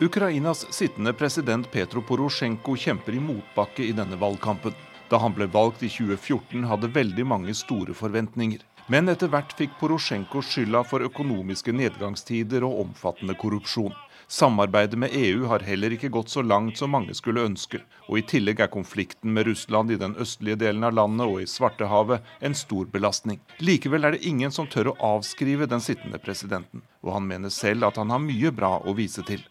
[0.00, 4.72] Ukrainas sittende president Petro Porosjenko kjemper i motbakke i denne valgkampen.
[5.10, 8.62] Da han ble valgt i 2014 hadde veldig mange store forventninger.
[8.90, 13.94] Men etter hvert fikk Porosjenko skylda for økonomiske nedgangstider og omfattende korrupsjon.
[14.30, 17.80] Samarbeidet med EU har heller ikke gått så langt som mange skulle ønske.
[18.06, 21.48] Og i tillegg er konflikten med Russland i den østlige delen av landet og i
[21.50, 23.40] Svartehavet en stor belastning.
[23.58, 26.86] Likevel er det ingen som tør å avskrive den sittende presidenten.
[27.02, 29.42] Og han mener selv at han har mye bra å vise til.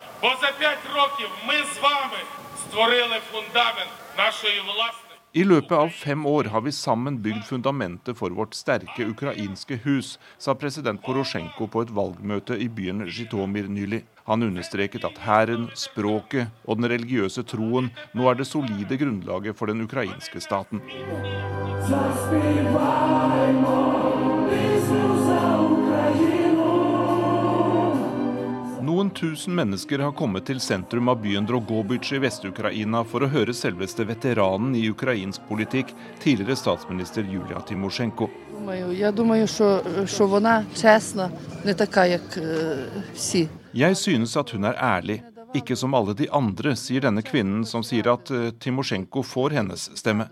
[5.30, 10.16] I løpet av fem år har vi sammen bygd fundamentet for vårt sterke ukrainske hus,
[10.42, 14.02] sa president Porosjenko på et valgmøte i byen Zjitomir nylig.
[14.26, 19.70] Han understreket at hæren, språket og den religiøse troen nå er det solide grunnlaget for
[19.70, 20.82] den ukrainske staten.
[29.10, 33.56] Noen tusen mennesker har kommet til sentrum av byen Drogobytsj i Vest-Ukraina for å høre
[33.58, 38.28] selveste veteranen i ukrainsk politikk, tidligere statsminister Julia Timosjenko.
[43.82, 45.18] Jeg synes at hun er ærlig,
[45.58, 48.30] ikke som alle de andre, sier denne kvinnen som sier at
[48.62, 50.30] Timosjenko får hennes stemme.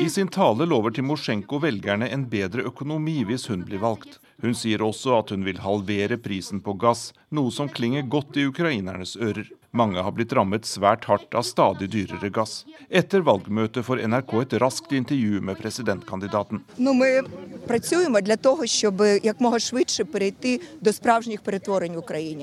[0.00, 4.18] I sin tale lover Timosjenko velgerne en bedre økonomi hvis hun blir valgt.
[4.42, 8.46] Hun sier også at hun vil halvere prisen på gass, noe som klinger godt i
[8.50, 9.46] ukrainernes ører.
[9.72, 12.64] Mange har blitt rammet svært hardt av stadig dyrere gass.
[12.90, 16.60] Etter valgmøtet får NRK et raskt intervju med presidentkandidaten.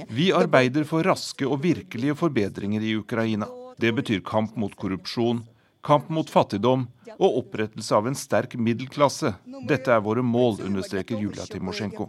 [0.09, 3.51] Vi arbeider for raske og virkelige forbedringer i Ukraina.
[3.79, 5.43] Det betyr kamp mot korrupsjon,
[5.85, 6.87] kamp mot fattigdom
[7.17, 9.33] og opprettelse av en sterk middelklasse.
[9.69, 12.07] Dette er våre mål, understreker Julia Timosjenko.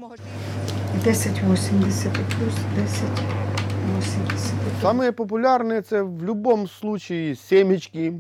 [3.89, 4.82] 10,80 плюс 10.
[4.82, 8.13] Самые популярные це в любом случае семечки.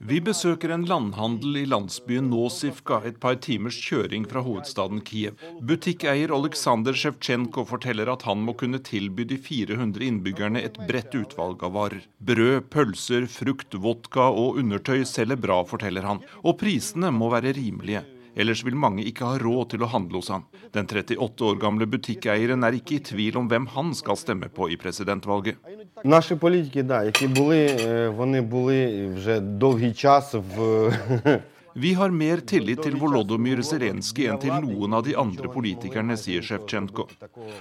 [0.00, 5.34] Vi besøker en landhandel i landsbyen Nosivka, et par timers kjøring fra hovedstaden Kiev.
[5.60, 11.64] Butikkeier Oleksandr Sjevtsjenko forteller at han må kunne tilby de 400 innbyggerne et bredt utvalg
[11.66, 12.06] av varer.
[12.18, 16.24] Brød, pølser, frukt, vodka og undertøy selger bra, forteller han.
[16.44, 18.06] Og prisene må være rimelige.
[18.34, 20.46] Ellers vil mange ikke ha råd til å handle hos han.
[20.74, 24.70] Den 38 år gamle butikkeieren er ikke i tvil om hvem han skal stemme på
[24.70, 25.58] i presidentvalget.
[26.04, 30.92] Наші політики, да, які були, вони були вже довгий час в
[31.74, 36.42] Vi har mer tillit til Volodymyr Zelenskyj enn til noen av de andre politikerne, sier
[36.42, 37.06] Sjevtsjenko.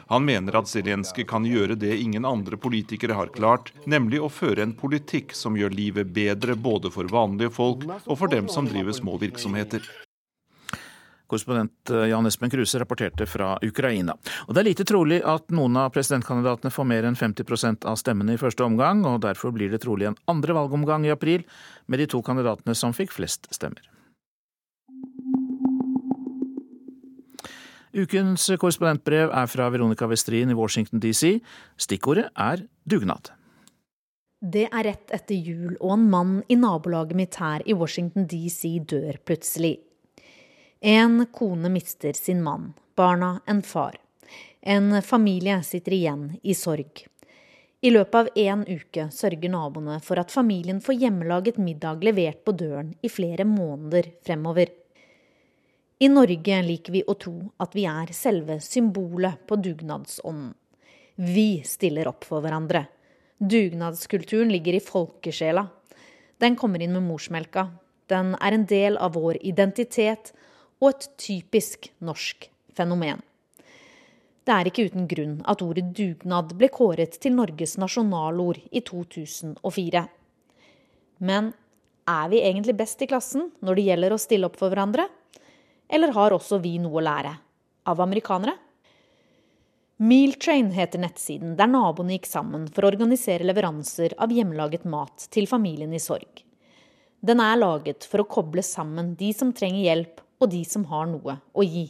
[0.09, 4.65] Han mener at Zelenskyj kan gjøre det ingen andre politikere har klart, nemlig å føre
[4.65, 8.97] en politikk som gjør livet bedre både for vanlige folk og for dem som driver
[8.97, 9.85] små virksomheter.
[11.34, 14.14] Korrespondent eh, Jan Espen Kruse rapporterte fra Ukraina.
[14.46, 18.36] Og Det er lite trolig at noen av presidentkandidatene får mer enn 50% av stemmene
[18.36, 21.42] i første omgang, og derfor blir det trolig en andre valgomgang i april
[21.90, 23.82] med de to kandidatene som fikk flest stemmer.
[27.94, 31.38] Ukens korrespondentbrev er fra Veronica Westrin i Washington DC.
[31.78, 33.30] Stikkordet er dugnad.
[34.44, 38.76] Det er rett etter jul, og en mann i nabolaget mitt her i Washington DC
[38.90, 39.78] dør plutselig.
[40.86, 44.00] En kone mister sin mann, barna en far.
[44.60, 47.06] En familie sitter igjen i sorg.
[47.80, 52.52] I løpet av én uke sørger naboene for at familien får hjemmelaget middag levert på
[52.52, 54.68] døren i flere måneder fremover.
[56.04, 60.52] I Norge liker vi å tro at vi er selve symbolet på dugnadsånden.
[61.16, 62.90] Vi stiller opp for hverandre.
[63.40, 65.70] Dugnadskulturen ligger i folkesjela.
[66.36, 67.70] Den kommer inn med morsmelka.
[68.12, 70.36] Den er en del av vår identitet
[70.82, 73.22] og et typisk norsk fenomen.
[74.44, 80.02] Det er ikke uten grunn at ordet dugnad ble kåret til Norges nasjonalord i 2004.
[81.24, 81.54] Men
[82.04, 85.06] er vi egentlig best i klassen når det gjelder å stille opp for hverandre?
[85.88, 87.32] Eller har også vi noe å lære
[87.88, 88.58] av amerikanere?
[90.04, 95.46] Mealtrain heter nettsiden der naboene gikk sammen for å organisere leveranser av hjemmelaget mat til
[95.48, 96.42] familien i sorg.
[97.24, 101.06] Den er laget for å koble sammen de som trenger hjelp og de som har
[101.10, 101.88] noe å gi.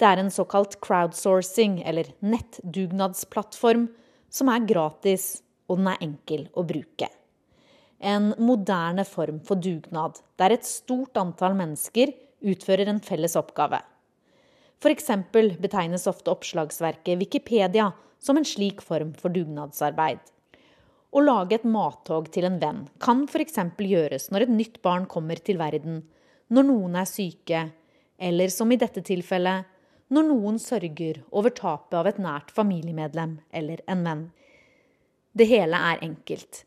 [0.00, 3.86] Det er en såkalt crowdsourcing, eller nettdugnadsplattform,
[4.32, 7.08] som er gratis, og den er enkel å bruke.
[8.02, 12.10] En moderne form for dugnad, der et stort antall mennesker
[12.42, 13.78] utfører en felles oppgave.
[14.82, 15.12] F.eks.
[15.62, 20.18] betegnes ofte oppslagsverket Wikipedia som en slik form for dugnadsarbeid.
[21.12, 23.60] Å lage et mattog til en venn kan f.eks.
[23.78, 26.02] gjøres når et nytt barn kommer til verden,
[26.52, 27.62] når noen er syke,
[28.20, 29.68] eller som i dette tilfellet,
[30.12, 34.26] når noen sørger over tapet av et nært familiemedlem eller en venn.
[35.32, 36.66] Det hele er enkelt.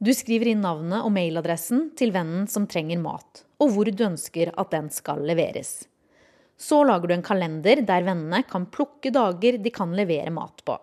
[0.00, 4.54] Du skriver inn navnet og mailadressen til vennen som trenger mat, og hvor du ønsker
[4.56, 5.84] at den skal leveres.
[6.56, 10.78] Så lager du en kalender der vennene kan plukke dager de kan levere mat på.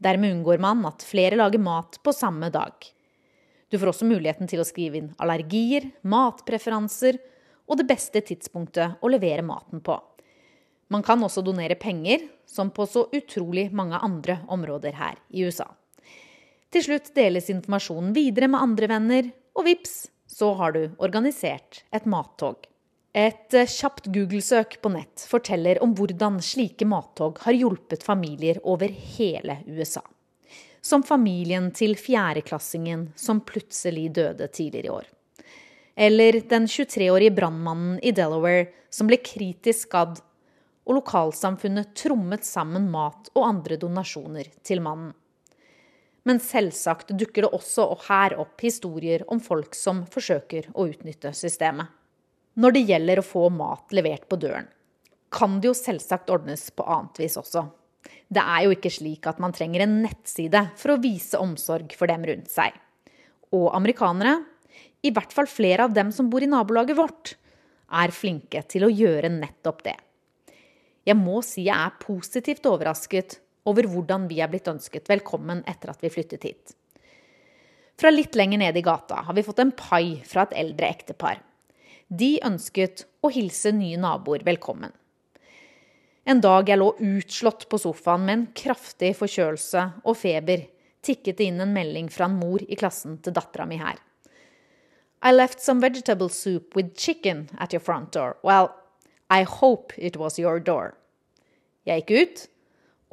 [0.00, 2.95] Dermed unngår man at flere lager mat på samme dag.
[3.68, 7.18] Du får også muligheten til å skrive inn allergier, matpreferanser
[7.66, 9.96] og det beste tidspunktet å levere maten på.
[10.94, 15.66] Man kan også donere penger, som på så utrolig mange andre områder her i USA.
[16.70, 22.06] Til slutt deles informasjonen videre med andre venner, og vips, så har du organisert et
[22.06, 22.68] mattog.
[23.16, 29.62] Et kjapt Google-søk på nett forteller om hvordan slike mattog har hjulpet familier over hele
[29.66, 30.04] USA
[30.86, 35.10] som familien til fjerdeklassingen som plutselig døde tidligere i år.
[35.96, 40.18] Eller den 23-årige brannmannen i Delaware som ble kritisk skadd,
[40.86, 45.10] og lokalsamfunnet trommet sammen mat og andre donasjoner til mannen.
[46.26, 51.90] Men selvsagt dukker det også her opp historier om folk som forsøker å utnytte systemet.
[52.58, 54.68] Når det gjelder å få mat levert på døren,
[55.30, 57.66] kan det jo selvsagt ordnes på annet vis også.
[58.26, 62.10] Det er jo ikke slik at man trenger en nettside for å vise omsorg for
[62.10, 62.74] dem rundt seg.
[63.54, 64.40] Og amerikanere,
[65.06, 67.36] i hvert fall flere av dem som bor i nabolaget vårt,
[67.86, 69.96] er flinke til å gjøre nettopp det.
[71.06, 73.38] Jeg må si jeg er positivt overrasket
[73.70, 76.74] over hvordan vi er blitt ønsket velkommen etter at vi flyttet hit.
[77.96, 81.38] Fra litt lenger nede i gata har vi fått en pai fra et eldre ektepar.
[82.06, 84.92] De ønsket å hilse nye naboer velkommen.
[86.26, 90.64] En dag jeg lå utslått på sofaen med en kraftig forkjølelse og feber,
[91.06, 94.00] tikket det inn en melding fra en mor i klassen til dattera mi her.
[95.22, 98.36] I left some vegetable soup with chicken at your front door.
[98.42, 98.72] Well,
[99.30, 100.96] I hope it was your door.
[101.86, 102.44] Jeg gikk ut,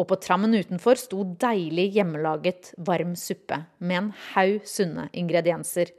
[0.02, 5.94] og på trammen utenfor sto deilig hjemmelaget varm suppe med en haug sunne ingredienser.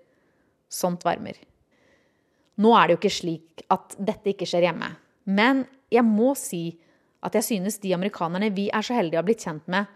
[0.67, 1.39] Sånt varmer.
[2.59, 4.91] Nå er det jo ikke slik at dette ikke skjer hjemme,
[5.31, 5.63] men
[5.95, 6.73] jeg må si
[7.25, 9.89] at jeg synes de amerikanerne vi er så heldige å ha blitt kjent med,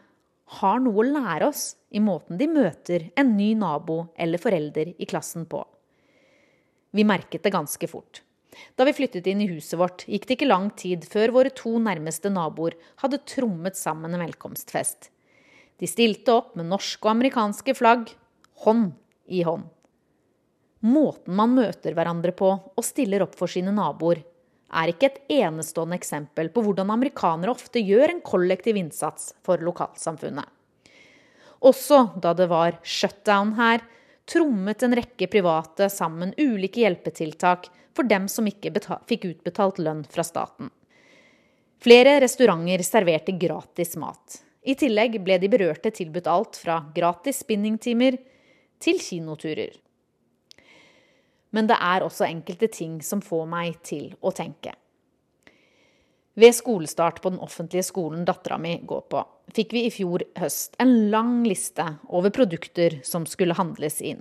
[0.59, 5.09] har noe å lære oss i måten de møter en ny nabo eller forelder i
[5.09, 5.61] klassen på.
[6.97, 8.23] Vi merket det ganske fort.
[8.75, 11.75] Da vi flyttet inn i huset vårt, gikk det ikke lang tid før våre to
[11.83, 15.11] nærmeste naboer hadde trommet sammen en velkomstfest.
[15.79, 18.09] De stilte opp med norske og amerikanske flagg,
[18.65, 18.95] hånd
[19.31, 19.69] i hånd.
[20.89, 24.23] Måten man møter hverandre på og stiller opp for sine naboer,
[24.69, 30.47] er ikke et enestående eksempel på hvordan amerikanere ofte gjør en kollektiv innsats for lokalsamfunnet.
[31.65, 33.83] Også da det var shutdown her,
[34.29, 38.75] trommet en rekke private sammen ulike hjelpetiltak for dem som ikke
[39.09, 40.71] fikk utbetalt lønn fra staten.
[41.83, 44.43] Flere restauranter serverte gratis mat.
[44.69, 48.19] I tillegg ble de berørte tilbudt alt fra gratis spinningtimer
[48.83, 49.73] til kinoturer.
[51.55, 54.75] Men det er også enkelte ting som får meg til å tenke.
[56.39, 59.23] Ved skolestart på den offentlige skolen dattera mi går på,
[59.57, 64.21] fikk vi i fjor høst en lang liste over produkter som skulle handles inn.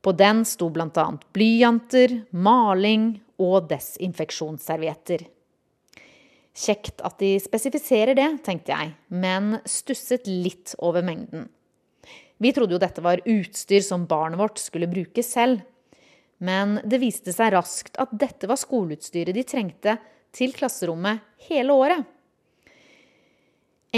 [0.00, 1.04] På den sto bl.a.
[1.36, 3.10] blyanter, maling
[3.42, 5.26] og desinfeksjonsservietter.
[6.58, 11.50] Kjekt at de spesifiserer det, tenkte jeg, men stusset litt over mengden.
[12.38, 15.60] Vi trodde jo dette var utstyr som barnet vårt skulle bruke selv.
[16.38, 19.96] Men det viste seg raskt at dette var skoleutstyret de trengte
[20.34, 22.06] til klasserommet hele året.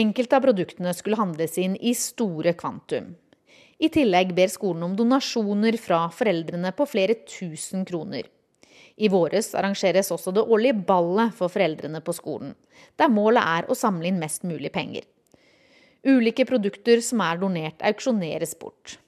[0.01, 3.11] Enkelte av produktene skulle handles inn i store kvantum.
[3.81, 8.29] I tillegg ber skolen om donasjoner fra foreldrene på flere tusen kroner.
[9.01, 12.53] I våres arrangeres også det årlige ballet for foreldrene på skolen,
[13.01, 15.07] der målet er å samle inn mest mulig penger.
[16.05, 18.99] Ulike produkter som er donert, auksjoneres bort.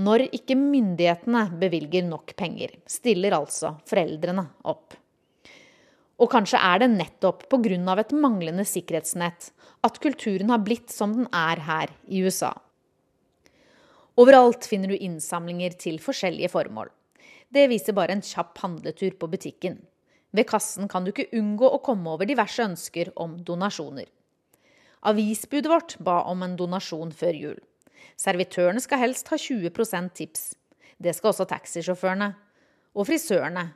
[0.00, 4.94] Når ikke myndighetene bevilger nok penger, stiller altså foreldrene opp.
[6.20, 7.98] Og kanskje er det nettopp pga.
[7.98, 9.50] et manglende sikkerhetsnett
[9.82, 12.54] at kulturen har blitt som den er her i USA.
[14.16, 16.88] Overalt finner du innsamlinger til forskjellige formål.
[17.50, 19.80] Det viser bare en kjapp handletur på butikken.
[20.32, 24.06] Ved kassen kan du ikke unngå å komme over diverse ønsker om donasjoner.
[25.02, 27.60] Avisbudet vårt ba om en donasjon før jul.
[28.20, 30.48] Servitørene skal helst ha 20% tips.
[31.00, 32.32] Det skal også taxisjåførene.
[32.96, 33.68] Og frisørene.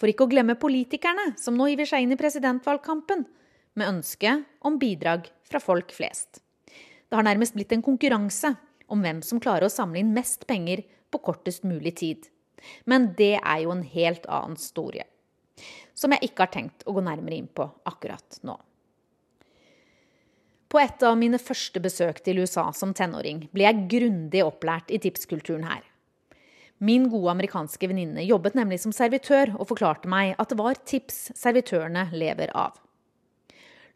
[0.00, 3.22] For ikke å glemme politikerne, som nå hiver seg inn i presidentvalgkampen
[3.78, 4.34] med ønske
[4.66, 6.42] om bidrag fra folk flest.
[7.08, 8.54] Det har nærmest blitt en konkurranse
[8.92, 12.26] om hvem som klarer å samle inn mest penger på kortest mulig tid.
[12.88, 15.06] Men det er jo en helt annen historie,
[15.94, 18.56] som jeg ikke har tenkt å gå nærmere inn på akkurat nå.
[20.72, 24.96] På et av mine første besøk til USA som tenåring ble jeg grundig opplært i
[25.04, 25.82] tipskulturen her.
[26.80, 31.18] Min gode amerikanske venninne jobbet nemlig som servitør og forklarte meg at det var tips
[31.36, 32.80] servitørene lever av.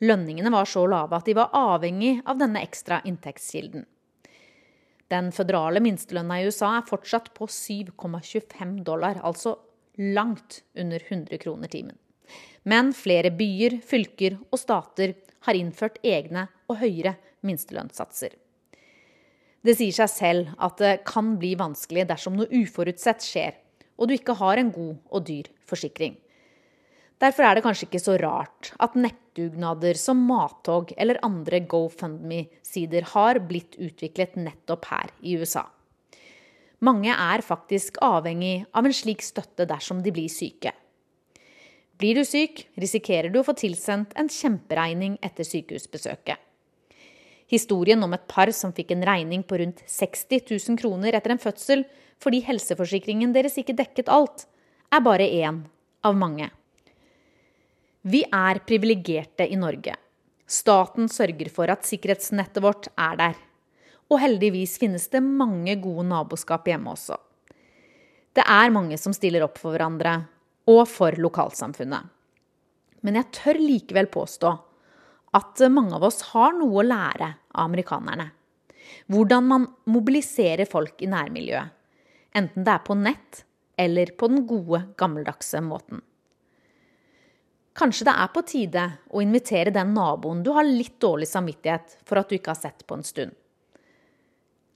[0.04, 3.86] Lønningene var så lave at de var avhengig av denne ekstra inntektskilden.
[5.08, 9.56] Den føderale minstelønna i USA er fortsatt på 7,25 dollar, altså
[9.96, 11.96] langt under 100 kroner timen.
[12.68, 15.14] Men flere byer, fylker og stater
[15.46, 18.34] har innført egne og høyere minstelønnssatser.
[19.66, 23.56] Det sier seg selv at det kan bli vanskelig dersom noe uforutsett skjer,
[23.98, 26.14] og du ikke har en god og dyr forsikring.
[27.16, 33.40] Derfor er det kanskje ikke så rart at nettdugnader som Mattog eller andre GoFundMe-sider har
[33.48, 35.64] blitt utviklet nettopp her i USA.
[36.84, 40.74] Mange er faktisk avhengig av en slik støtte dersom de blir syke.
[41.96, 46.36] Blir du syk, risikerer du å få tilsendt en kjemperegning etter sykehusbesøket.
[47.48, 51.40] Historien om et par som fikk en regning på rundt 60 000 kroner etter en
[51.40, 51.86] fødsel
[52.20, 54.44] fordi helseforsikringen deres ikke dekket alt,
[54.92, 55.62] er bare én
[56.04, 56.50] av mange.
[58.06, 59.96] Vi er privilegerte i Norge.
[60.46, 63.40] Staten sørger for at sikkerhetsnettet vårt er der.
[64.12, 67.16] Og heldigvis finnes det mange gode naboskap hjemme også.
[68.36, 70.20] Det er mange som stiller opp for hverandre,
[70.66, 72.12] og for lokalsamfunnet.
[73.06, 74.52] Men jeg tør likevel påstå
[75.36, 78.30] at mange av oss har noe å lære av amerikanerne.
[79.12, 81.72] Hvordan man mobiliserer folk i nærmiljøet,
[82.36, 83.42] enten det er på nett
[83.76, 86.00] eller på den gode, gammeldagse måten.
[87.76, 92.16] Kanskje det er på tide å invitere den naboen du har litt dårlig samvittighet for
[92.16, 93.34] at du ikke har sett på en stund.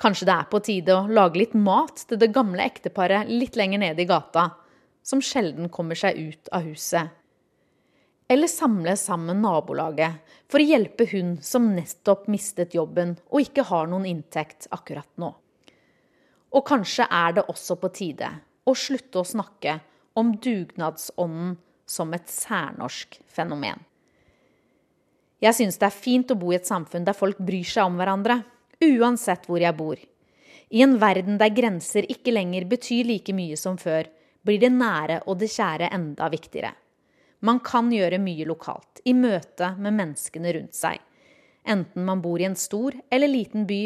[0.01, 3.81] Kanskje det er på tide å lage litt mat til det gamle ekteparet litt lenger
[3.83, 4.51] nede i gata,
[5.03, 7.17] som sjelden kommer seg ut av huset.
[8.31, 13.89] eller samle sammen nabolaget for å hjelpe hun som nettopp mistet jobben og ikke har
[13.91, 15.33] noen inntekt akkurat nå.
[16.55, 18.29] Og kanskje er det også på tide
[18.63, 19.81] å slutte å snakke
[20.15, 21.57] om dugnadsånden
[21.91, 23.83] som et særnorsk fenomen.
[25.41, 27.99] Jeg syns det er fint å bo i et samfunn der folk bryr seg om
[27.99, 28.43] hverandre,
[28.85, 29.99] uansett hvor jeg bor.
[30.71, 34.07] I en verden der grenser ikke lenger betyr like mye som før,
[34.47, 36.73] blir det nære og det kjære enda viktigere.
[37.41, 41.01] Man kan gjøre mye lokalt, i møte med menneskene rundt seg.
[41.65, 43.83] Enten man bor i en stor eller liten by,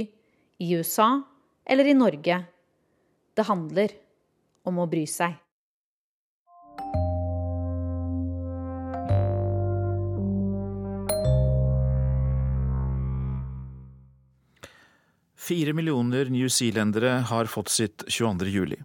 [0.58, 1.22] i USA
[1.66, 2.40] eller i Norge.
[3.34, 3.94] Det handler
[4.64, 5.34] om å bry seg.
[15.44, 18.48] Fire millioner newzealendere har fått sitt 22.
[18.48, 18.78] juli.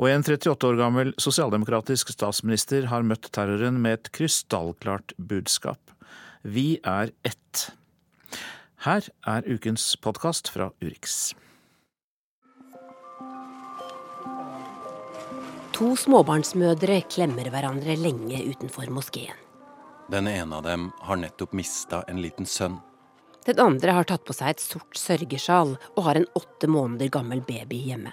[0.00, 5.94] Og en 38 år gammel sosialdemokratisk statsminister har møtt terroren med et krystallklart budskap.
[6.42, 7.68] Vi er ett.
[8.84, 11.32] Her er ukens podkast fra Urix.
[15.74, 19.38] To småbarnsmødre klemmer hverandre lenge utenfor moskeen.
[20.10, 22.76] Den ene av dem har nettopp mista en liten sønn.
[23.46, 27.42] Den andre har tatt på seg et sort sørgesjal og har en åtte måneder gammel
[27.44, 28.12] baby hjemme.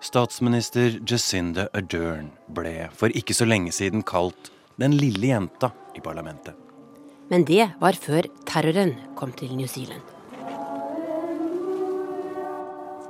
[0.00, 6.54] Statsminister Jacinda Ardern ble for ikke så lenge siden kalt 'den lille jenta' i parlamentet.
[7.28, 10.02] Men det var før terroren kom til New Zealand.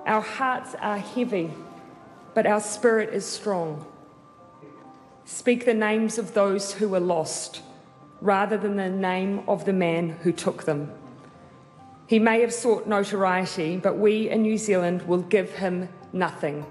[0.07, 1.51] Our hearts are heavy,
[2.35, 3.85] but our spirit is strong.
[5.27, 7.63] Speak the names of those who were lost,
[8.23, 10.89] rather than the name of the man who took them.
[12.09, 16.65] He may have sought notoriety, but we in New Zealand will give him nothing.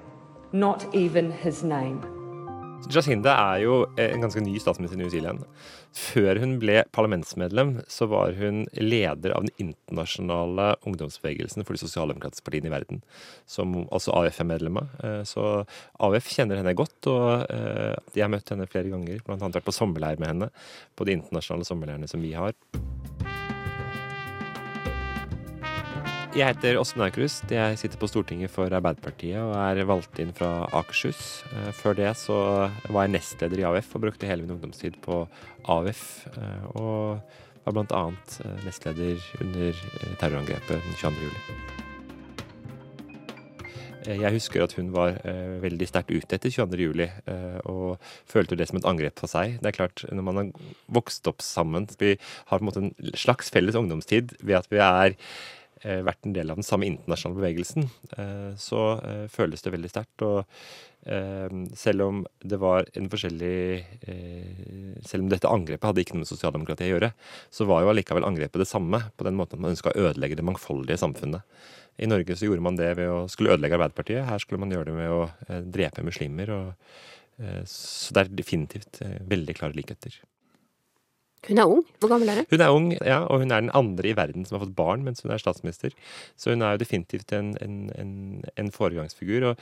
[0.53, 1.99] Not even his name.
[2.87, 5.41] Jacinda er jo en ganske ny statsminister i New Zealand.
[5.97, 12.45] Før hun ble parlamentsmedlem, så var hun leder av den internasjonale ungdomsbevegelsen for de sosialdemokratiske
[12.47, 13.01] partiene i verden,
[13.49, 14.93] som også AUF er medlem av.
[15.03, 15.65] Eh, så
[15.99, 19.19] AUF kjenner henne godt, og eh, de har møtt henne flere ganger.
[19.25, 20.51] Blant annet vært på sommerleir med henne
[20.95, 22.55] på de internasjonale sommerleirene som vi har.
[26.37, 27.49] Jeg heter Åsmund Aukrust.
[27.49, 31.41] Jeg sitter på Stortinget for Arbeiderpartiet og er valgt inn fra Akershus.
[31.49, 32.37] Eh, før det så
[32.93, 35.23] var jeg nestleder i AUF og brukte hele min ungdomstid på
[35.65, 36.03] AUF.
[36.35, 37.17] Eh, og
[37.65, 38.03] var bl.a.
[38.45, 39.81] Eh, nestleder under
[40.21, 41.25] terrorangrepet den 22.
[41.25, 41.43] juli.
[44.07, 45.17] Jeg husker at hun var
[45.59, 47.01] veldig sterkt ute etter 22.07.
[47.33, 47.97] Eh, og
[48.29, 49.57] følte det som et angrep på seg.
[49.57, 53.15] Det er klart, når man har vokst opp sammen Vi har på en måte en
[53.17, 55.17] slags felles ungdomstid ved at vi er
[56.05, 60.27] vært en del av den samme internasjonale bevegelsen, eh, så eh, føles det veldig sterkt.
[60.27, 60.61] Og
[61.77, 63.85] selv om det var en forskjellig
[65.07, 67.09] Selv om dette angrepet hadde ikke noe med sosialdemokratiet å gjøre,
[67.53, 70.35] så var jo allikevel angrepet det samme, på den måten at man ønska å ødelegge
[70.35, 71.47] det mangfoldige samfunnet.
[72.03, 74.25] I Norge så gjorde man det ved å skulle ødelegge Arbeiderpartiet.
[74.27, 76.51] Her skulle man gjøre det med å drepe muslimer.
[76.57, 76.99] Og,
[77.71, 78.99] så det er definitivt
[79.31, 80.19] veldig klare likheter.
[81.47, 81.83] Hun er ung.
[81.99, 82.47] Hvor gammel er hun?
[82.49, 85.05] Hun er ung, ja, og hun er den andre i verden som har fått barn
[85.05, 85.93] mens hun er statsminister.
[86.35, 88.17] Så hun er jo definitivt en, en, en,
[88.57, 89.53] en foregangsfigur.
[89.53, 89.61] og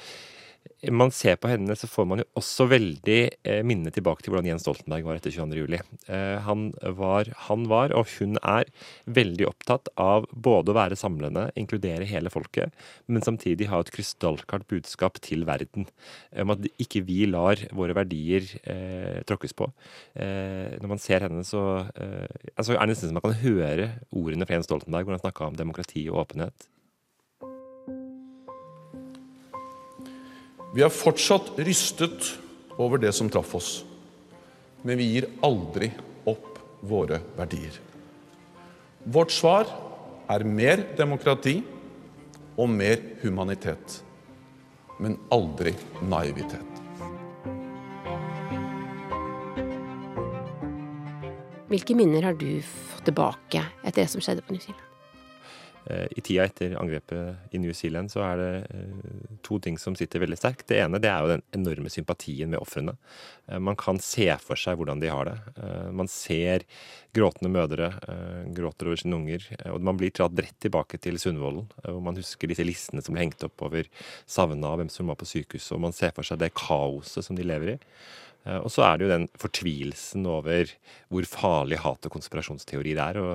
[0.94, 4.50] man ser på henne, så får man jo også veldig eh, minne tilbake til hvordan
[4.50, 5.78] Jens Stoltenberg var etter 22.07.
[6.12, 8.70] Eh, han, var, han var, og hun er,
[9.06, 12.74] veldig opptatt av både å være samlende, inkludere hele folket,
[13.08, 15.88] men samtidig ha et krystallklart budskap til verden
[16.42, 19.70] om at ikke vi lar våre verdier eh, tråkkes på.
[20.14, 23.92] Eh, når man ser henne, så eh, altså er det nesten som man kan høre
[24.12, 26.70] ordene fra Jens Stoltenberg, hvor han snakka om demokrati og åpenhet.
[30.76, 32.34] Vi er fortsatt rystet
[32.76, 33.70] over det som traff oss,
[34.84, 35.88] men vi gir aldri
[36.28, 37.78] opp våre verdier.
[39.08, 39.70] Vårt svar
[40.28, 41.62] er mer demokrati
[42.60, 44.02] og mer humanitet,
[45.00, 45.72] men aldri
[46.04, 46.82] naivitet.
[51.72, 54.95] Hvilke minner har du fått tilbake etter det som skjedde på New Zealand?
[55.86, 59.96] Eh, I tida etter angrepet i New Zealand så er det eh, to ting som
[59.98, 60.66] sitter veldig sterkt.
[60.72, 62.96] Det ene det er jo den enorme sympatien med ofrene.
[63.46, 65.38] Eh, man kan se for seg hvordan de har det.
[65.96, 66.66] Man ser
[67.16, 67.92] gråtende mødre
[68.52, 69.46] gråter over sine unger.
[69.72, 73.24] Og man blir dratt rett tilbake til Sundvolden, hvor man husker disse listene som ble
[73.24, 73.88] hengt opp over
[74.28, 77.48] savna hvem som var på sykehuset, og man ser for seg det kaoset som de
[77.48, 77.80] lever i.
[78.46, 80.72] Eh, og så er det jo den fortvilelsen over
[81.14, 83.20] hvor farlig hat og konspirasjonsteorier er.
[83.22, 83.34] og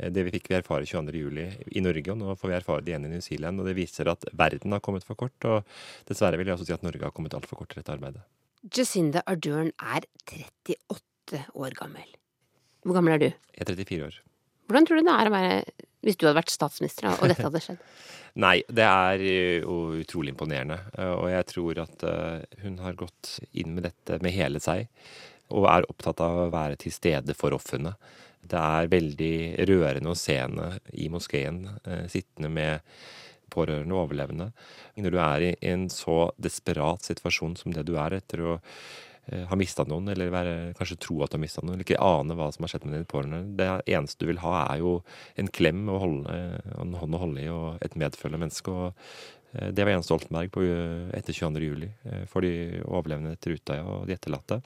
[0.00, 1.76] eh, Det vi fikk vi erfare 22.07.
[1.76, 3.60] i Norge, og nå får vi erfare det igjen i New Zealand.
[3.60, 5.64] og Det viser at verden har kommet for kort, og
[6.08, 8.24] dessverre vil jeg også si at Norge har kommet altfor kort til dette arbeidet.
[8.66, 12.08] Jacinda Ardern er 38 år gammel.
[12.86, 13.28] Hvor gammel er du?
[13.54, 14.22] Jeg er 34 år.
[14.66, 15.56] Hvordan tror du det er å være
[16.06, 17.82] hvis du hadde vært statsminister og dette hadde skjedd?
[18.46, 19.22] Nei, det er
[19.64, 20.76] jo utrolig imponerende.
[21.16, 22.02] Og jeg tror at
[22.60, 24.90] hun har gått inn med dette med hele seg.
[25.56, 27.94] Og er opptatt av å være til stede for ofrene.
[28.44, 29.36] Det er veldig
[29.70, 31.62] rørende å se henne i moskeen
[32.12, 32.84] sittende med
[33.56, 34.50] pårørende og overlevende.
[35.00, 38.56] Når du er i en så desperat situasjon som det du er etter å
[39.32, 42.02] eh, ha mista noen, eller være, kanskje tro at du har mista noen, eller ikke
[42.02, 43.40] ane hva som har skjedd med dine pårørende.
[43.58, 44.92] Det eneste du vil ha, er jo
[45.40, 46.36] en klem og holde,
[46.76, 48.72] en hånd å holde i, og et medfølende menneske.
[48.72, 48.92] og
[49.56, 52.26] eh, det var Jens Stoltenberg på, eh, etter 22.07.
[52.32, 54.62] for de overlevende etter Utøya og de etterlatte.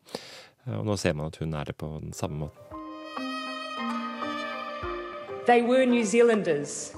[0.76, 2.66] Og nå ser man at hun er det på den samme måten.
[5.46, 6.92] They were New Zealanders.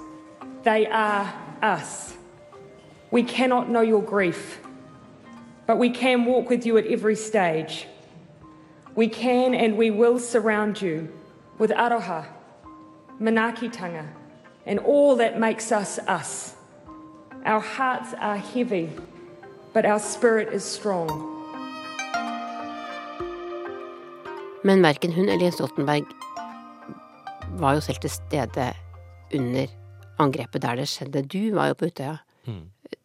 [0.65, 1.33] They are
[1.63, 2.15] us.
[3.13, 4.61] We cannot know your grief,
[5.73, 7.87] but we can walk with you at every stage.
[8.95, 11.09] We can and we will surround you
[11.59, 12.27] with aroha,
[13.19, 14.07] manakitanga,
[14.67, 16.55] and all that makes us us.
[17.47, 18.91] Our hearts are heavy,
[19.73, 21.09] but our spirit is strong.
[24.65, 26.05] Men verken hun eller Jens Stoltenberg
[27.49, 28.75] var jo selv til stede
[29.35, 29.67] under
[30.19, 31.23] angrepet der det skjedde.
[31.23, 32.63] Du var jo på Utøya mm.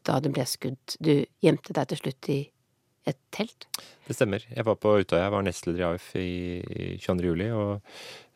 [0.07, 0.99] da det ble skudd.
[0.99, 2.41] Du gjemte deg til slutt i
[3.07, 3.67] et telt?
[4.07, 4.43] Det stemmer.
[4.49, 5.25] Jeg var på Utøya.
[5.25, 6.29] Jeg var nestleder i AUF i
[7.03, 7.27] 22.
[7.27, 7.49] juli.
[7.55, 7.81] Og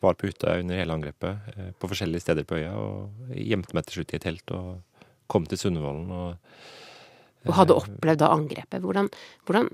[0.03, 2.73] var på Utøya under hele angrepet eh, på forskjellige steder på øya.
[2.77, 7.77] Og gjemte meg til slutt i et telt og kom til Sundvolden og Og hadde
[7.77, 8.83] opplevd da angrepet.
[8.83, 9.07] Hvordan,
[9.47, 9.69] hvordan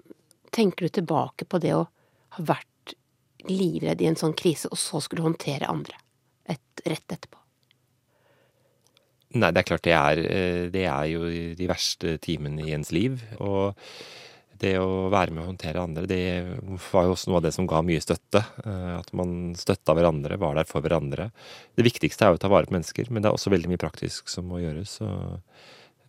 [0.55, 1.87] tenker du tilbake på det å
[2.37, 2.93] ha vært
[3.47, 5.97] livredd i en sånn krise, og så skulle håndtere andre
[6.47, 7.41] et, rett etterpå?
[9.35, 11.27] Nei, det er klart det er, eh, det er jo
[11.59, 13.19] de verste timene i ens liv.
[13.43, 13.75] Og
[14.61, 16.21] det å være med å håndtere andre, det
[16.91, 18.43] var jo også noe av det som ga mye støtte.
[18.63, 21.29] Eh, at man støtta hverandre, var der for hverandre.
[21.77, 23.81] Det viktigste er jo å ta vare på mennesker, men det er også veldig mye
[23.81, 24.97] praktisk som må gjøres.
[24.99, 25.11] Så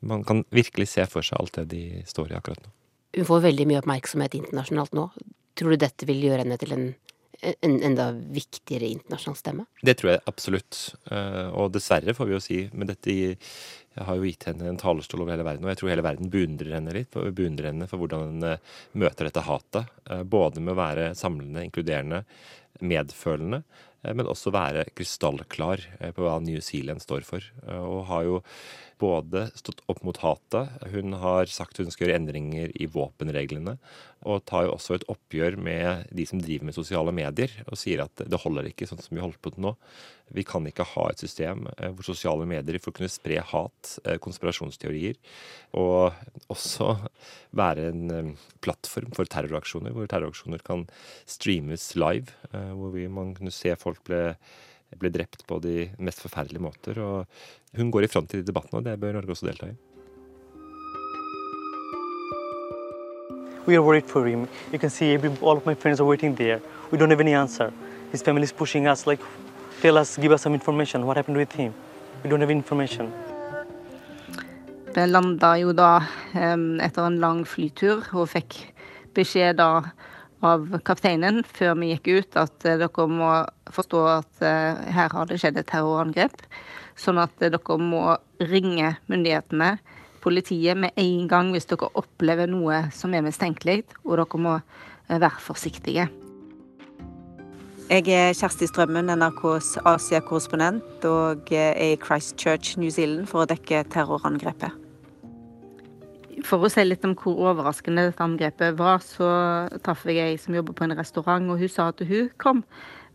[0.09, 2.73] man kan virkelig se for seg alt det de står i akkurat nå.
[3.19, 5.09] Hun får veldig mye oppmerksomhet internasjonalt nå.
[5.59, 6.91] Tror du dette vil gjøre henne til en
[7.41, 9.67] en enda viktigere internasjonal stemme?
[9.83, 10.79] Det tror jeg absolutt.
[11.11, 12.59] Eh, og dessverre, får vi jo si.
[12.73, 13.15] Men dette
[14.07, 15.67] har jo gitt henne en talerstol over hele verden.
[15.67, 17.15] Og jeg tror hele verden beundrer henne litt.
[17.15, 18.63] Beundrer henne for hvordan hun eh,
[18.99, 19.93] møter dette hatet.
[20.11, 22.23] Eh, både med å være samlende, inkluderende,
[22.85, 23.63] medfølende.
[24.07, 25.83] Men også være krystallklar
[26.15, 27.45] på hva New Zealand står for.
[27.67, 28.37] Og har jo
[28.99, 33.77] både stått opp mot hatet, hun har sagt hun skal gjøre endringer i våpenreglene,
[34.27, 38.03] og tar jo også et oppgjør med de som driver med sosiale medier, og sier
[38.03, 39.75] at det holder ikke sånn som vi holder på til nå.
[40.35, 44.19] Vi kan ikke ha et system eh, hvor sosiale medier får kunne spre hat, eh,
[44.21, 45.17] konspirasjonsteorier,
[45.79, 46.19] og
[46.53, 46.91] også
[47.57, 48.33] være en eh,
[48.65, 50.85] plattform for terroraksjoner, hvor terroraksjoner kan
[51.29, 54.37] streames live, hvor man kunne se folk ble
[54.97, 56.99] ble drept på de mest forferdelige måter.
[57.03, 57.27] Og
[57.77, 59.77] hun går i front i de debattene, og det bør Norge også delta i.
[63.67, 64.49] We are worried for him.
[64.73, 66.61] You can see every, all of my friends are waiting there.
[66.91, 67.71] We don't have any answer.
[68.13, 69.21] His family is pushing us, like,
[69.83, 71.05] tell us, give us some information.
[71.05, 71.75] What happened with him?
[72.25, 73.13] We don't have information.
[74.95, 76.01] Vi landa jo da
[76.35, 78.57] um, etter en lang flytur og fikk
[79.15, 79.83] beskjed da
[80.45, 83.31] av kapteinen før vi gikk ut at uh, dere må
[83.75, 86.45] forstå at uh, her har det skjedd et terrorangrep.
[86.99, 88.05] Sånn at uh, dere må
[88.43, 89.77] ringe myndighetene,
[90.23, 94.57] politiet, med en gang hvis dere opplever noe som er mistenkelig, og dere må
[95.09, 96.09] være forsiktige.
[97.89, 103.87] Jeg er Kjersti Strømmen, NRKs Asia-korrespondent, og er i Christchurch, New Zealand for å dekke
[103.95, 104.88] terrorangrepet.
[106.47, 109.29] For å si litt om hvor overraskende dette angrepet var, så
[109.85, 112.63] traff jeg ei som jobber på en restaurant, og hun sa at hun kom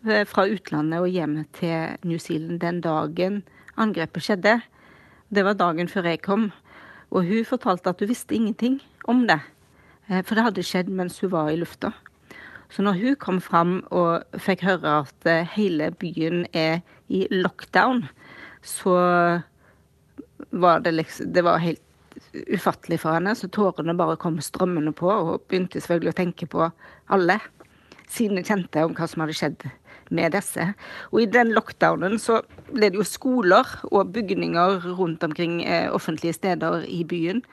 [0.08, 3.44] eh, fra utlandet og hjem til New Zealand den dagen
[3.80, 4.58] angrepet skjedde.
[5.34, 6.50] Det var dagen før jeg kom.
[7.14, 9.40] Og hun fortalte at hun visste ingenting om det.
[10.10, 11.94] Eh, for det hadde skjedd mens hun var i lufta.
[12.74, 18.08] Så når hun kom fram og fikk høre at eh, hele byen er i lockdown,
[18.66, 18.98] så
[20.52, 21.83] var det liksom Det var helt
[22.34, 25.10] ufattelig for henne, så tårene bare kom strømmende på.
[25.12, 26.68] Og begynte selvfølgelig å tenke på
[27.14, 27.40] alle
[28.12, 29.66] sine kjente om hva som hadde skjedd
[30.14, 30.66] med disse.
[31.12, 36.38] Og i den lockdownen så ble det jo skoler og bygninger rundt omkring eh, offentlige
[36.38, 37.44] steder i byen.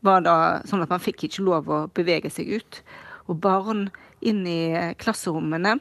[0.00, 0.34] var da
[0.64, 2.80] sånn at man fikk ikke lov å bevege seg ut.
[3.28, 5.78] Og barn inne i eh, klasserommene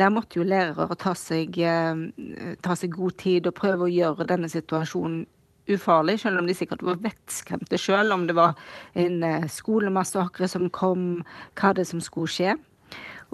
[0.00, 4.26] der måtte jo lærere ta seg, eh, ta seg god tid og prøve å gjøre
[4.28, 5.26] denne situasjonen
[5.70, 8.56] ufarlig, selv om de sikkert var vettskremte sjøl, om det var
[8.98, 11.22] en eh, skolemassakre som kom,
[11.58, 12.56] hva det som skulle skje.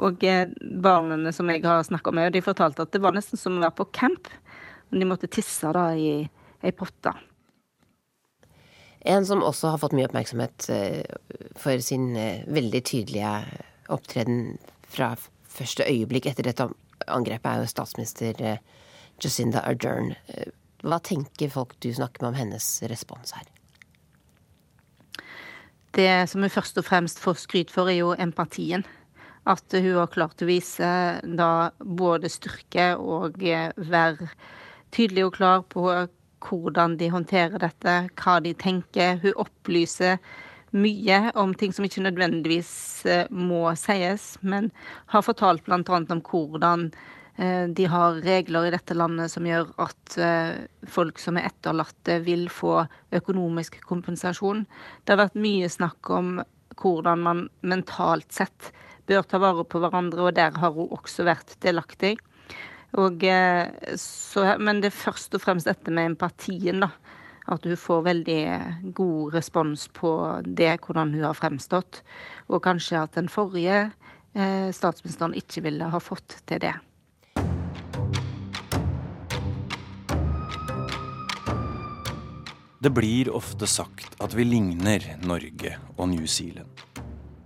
[0.04, 0.50] Og eh,
[0.84, 3.78] barna som jeg har snakka med, de fortalte at det var nesten som å være
[3.80, 4.28] på camp.
[4.90, 6.28] Men de måtte tisse da i
[6.64, 7.12] ei potte.
[9.08, 11.02] En som også har fått mye oppmerksomhet eh,
[11.58, 12.12] for sin
[12.50, 13.32] veldig tydelige
[13.92, 14.58] opptreden
[14.88, 15.14] fra
[15.48, 16.68] første øyeblikk etter dette
[17.08, 18.40] angrepet, er jo statsminister
[19.22, 20.12] Jacinda Ardern.
[20.82, 23.46] Hva tenker folk du snakker med om hennes respons her?
[25.96, 28.84] Det som hun først og fremst får skryt for, er jo empatien.
[29.48, 30.88] At hun har klart å vise
[31.24, 34.28] da både styrke og eh, være
[34.94, 35.88] tydelig og klar på
[36.44, 39.18] hvordan de håndterer dette, hva de tenker.
[39.24, 40.20] Hun opplyser
[40.76, 42.72] mye om ting som ikke nødvendigvis
[43.08, 44.70] eh, må sies, men
[45.12, 45.80] har fortalt bl.a.
[45.80, 46.90] om hvordan
[47.38, 50.56] de har regler i dette landet som gjør at eh,
[50.90, 52.80] folk som er etterlatte, vil få
[53.14, 54.64] økonomisk kompensasjon.
[55.04, 56.40] Det har vært mye snakk om
[56.78, 58.72] hvordan man mentalt sett
[59.08, 62.16] bør ta vare på hverandre, og der har hun også vært delaktig.
[62.98, 63.70] Og, eh,
[64.00, 66.90] så, men det er først og fremst dette med empatien, da.
[67.48, 68.42] At hun får veldig
[68.98, 70.10] god respons på
[70.44, 72.02] det, hvordan hun har fremstått.
[72.50, 73.86] Og kanskje at den forrige
[74.34, 76.74] eh, statsministeren ikke ville ha fått til det.
[82.80, 86.68] Det blir ofte sagt at vi ligner Norge og New Zealand.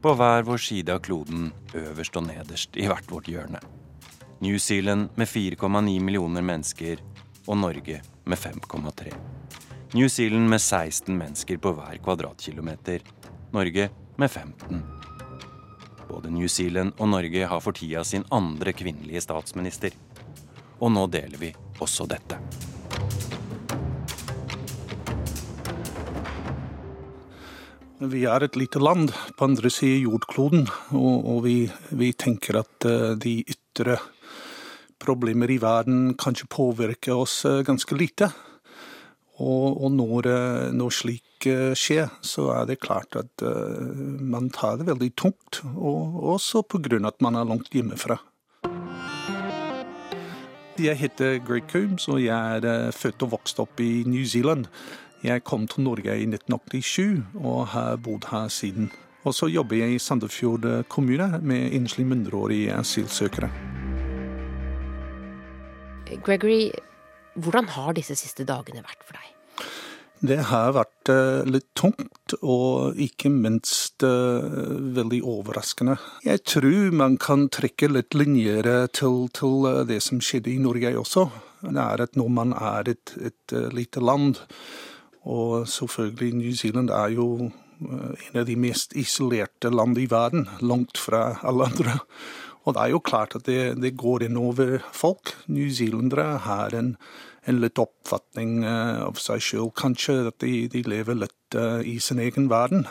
[0.04, 3.62] På hver vår side av kloden, øverst og nederst i hvert vårt hjørne.
[4.44, 7.00] New Zealand med 4,9 millioner mennesker
[7.46, 9.14] og Norge med 5,3.
[9.94, 13.00] New Zealand med 16 mennesker på hver kvadratkilometer.
[13.56, 13.88] Norge
[14.20, 14.82] med 15.
[16.10, 19.96] Både New Zealand og Norge har for tida sin andre kvinnelige statsminister.
[20.76, 22.36] Og nå deler vi også dette.
[28.02, 30.64] Vi er et lite land på andre siden av jordkloden,
[30.98, 31.56] og, og vi,
[31.94, 33.94] vi, tenker at uh, de ytre
[35.02, 38.26] problemer i verden kanskje påvirker oss uh, ganske lite.
[39.38, 41.46] Og, og når, uh, når slik
[41.78, 45.58] skjer, så er det klart at man tar det veldig tungt.
[45.74, 47.00] Og også pga.
[47.08, 48.20] at man er langt hjemmefra.
[50.78, 54.70] Jeg heter Greg Coombs, og jeg er født og vokst opp i New Zealand.
[55.22, 58.90] Jeg kom til Norge i 1987 og har bodd her siden.
[59.22, 63.50] Og så jobber jeg i Sandefjord kommune med enslige mindreårige asylsøkere.
[66.26, 66.72] Gregory,
[67.34, 69.30] hvordan har disse siste dagene vært for deg?
[70.22, 74.42] Det har vært uh, litt tungt, og ikke minst uh,
[74.94, 75.96] veldig overraskende.
[76.26, 80.94] Jeg tror man kan trekke litt linjer til, til uh, det som skjedde i Norge
[80.98, 81.26] også.
[81.62, 84.38] Det er at når man er et, et lite land,
[85.22, 90.48] og selvfølgelig, New Zealand er jo eh, en av de mest isolerte land i verden,
[90.60, 91.98] langt fra alle andre.
[92.62, 95.34] Og det er jo klart at det, det går inn over folk.
[95.46, 96.92] Newzealendere har en,
[97.46, 101.96] en litt oppfatning uh, av seg sjøl, kanskje, at de, de lever litt uh, i
[101.98, 102.86] sin egen verden.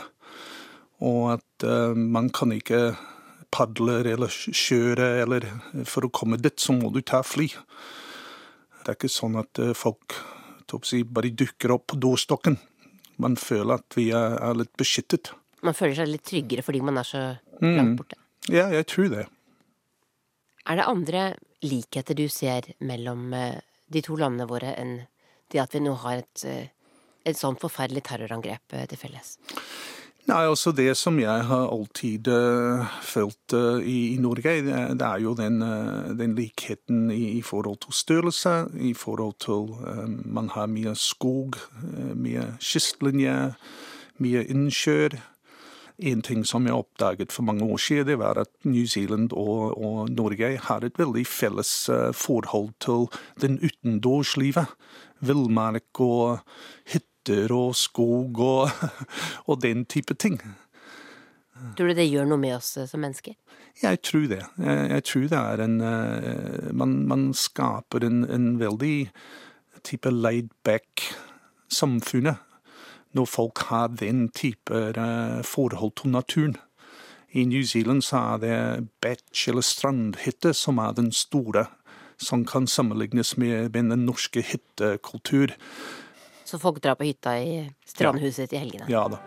[0.99, 1.63] Og at
[1.97, 2.91] man kan ikke
[3.49, 5.47] padle eller kjøre, eller
[5.89, 7.47] for å komme dit, så må du ta fly.
[8.83, 10.19] Det er ikke sånn at folk
[11.05, 12.57] bare dukker opp på dørstokken.
[13.21, 15.33] Man føler at vi er, er, litt beskyttet.
[15.61, 17.21] Man føler seg litt tryggere fordi man er så
[17.61, 17.75] mm.
[17.77, 18.17] langt borte?
[18.49, 19.27] Ja, jeg tror det.
[20.69, 21.23] Er det andre
[21.65, 23.61] likheter du ser mellom eh,
[23.91, 25.01] de to landene våre enn
[25.51, 26.69] det at vi nå har et, eh,
[27.27, 29.35] et sånt forferdelig terrorangrep eh, til felles?
[30.29, 35.07] Nei, altså Det som jeg har alltid uh, følt uh, i, i, Norge, det, det,
[35.07, 39.73] er jo den, uh, den likheten i, i, forhold til størrelse, i forhold til
[40.25, 41.57] Man har mye skog,
[42.15, 43.53] mye kystlinje,
[44.21, 45.17] mye innsjøer.
[46.01, 49.77] En ting som jeg oppdaget for mange år siden, det var at New Zealand og,
[49.77, 53.09] og Norge har et veldig felles forhold til
[53.41, 54.69] den utendørslivet.
[55.21, 56.39] Villmark og
[56.89, 58.69] hytter hytter og skog og,
[59.49, 60.41] og den type ting.
[61.77, 63.35] Tror du det gjør noe med oss eh, som mennesker?
[63.81, 64.41] Jeg tror det.
[64.57, 69.09] Jeg, jeg tror det er en uh, man, man, skaper en, en veldig
[69.83, 71.13] type laid back
[71.69, 72.37] samfunnet
[73.13, 76.57] når folk har den type uh, forhold til naturen.
[77.31, 81.65] I New Zealand så er det beach eller strandhytte som er den store,
[82.17, 85.53] som kan sammenlignes med, med den norske hyttekultur.
[86.51, 88.57] Så folk drar på hytta i strandhuset ja.
[88.57, 88.85] i helgene.
[88.91, 89.21] Ja da.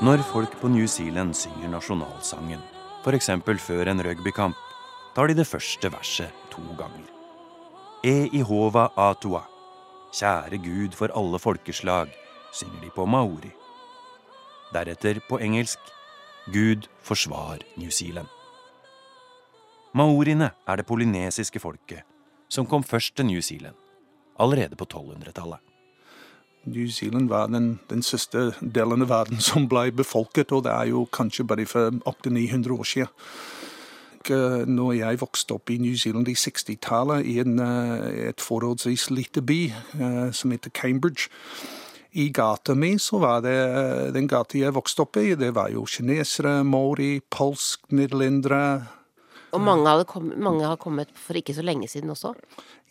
[0.00, 2.64] Når folk på New Zealand synger nasjonalsangen,
[3.04, 3.30] f.eks.
[3.60, 4.56] før en rugbykamp,
[5.12, 7.04] tar de det første verset to ganger.
[8.00, 9.44] E ihova atua.
[10.16, 12.08] Kjære Gud for alle folkeslag,
[12.56, 13.59] synger de på maori.
[14.70, 15.78] Deretter på engelsk
[16.52, 18.28] Gud forsvar New Zealand.
[19.94, 22.06] Maoriene er det polynesiske folket
[22.50, 23.74] som kom først til New Zealand,
[24.38, 25.58] allerede på 1200-tallet.
[26.64, 30.90] New Zealand var den, den siste delen av verden som ble befolket, og det er
[30.90, 33.14] jo kanskje bare for 800-900 år siden.
[34.70, 39.42] Når jeg vokste opp i New Zealand i 60-tallet, i en, eh, et forholdsvis lite
[39.42, 41.30] by eh, som heter Cambridge
[42.12, 45.70] i gata mi så var det eh, den gata jeg vokste opp i, det var
[45.70, 48.64] jo kinesere, maori, polsk, nederlendere.
[49.54, 52.34] Og mange, kom, mange har kommet for ikke så lenge siden også?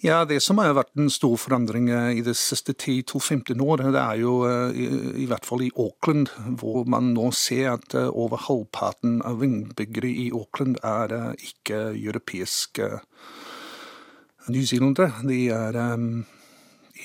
[0.03, 4.03] Ja, det som har vært en stor forandring eh, i de siste 10-15 årene, det
[4.05, 4.87] er jo eh, i,
[5.25, 10.29] i, hvert fall i Auckland, hvor man nå ser at over halvparten av innbyggere i
[10.31, 12.93] Auckland er ikke europeiske
[14.49, 15.11] newzealendere.
[15.27, 15.83] De er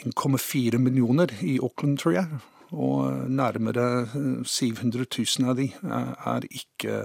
[0.05, 2.43] 1,4 millioner i Auckland, tror jeg.
[2.75, 4.07] Og nærmere
[4.45, 7.01] 700 000 av de er ikke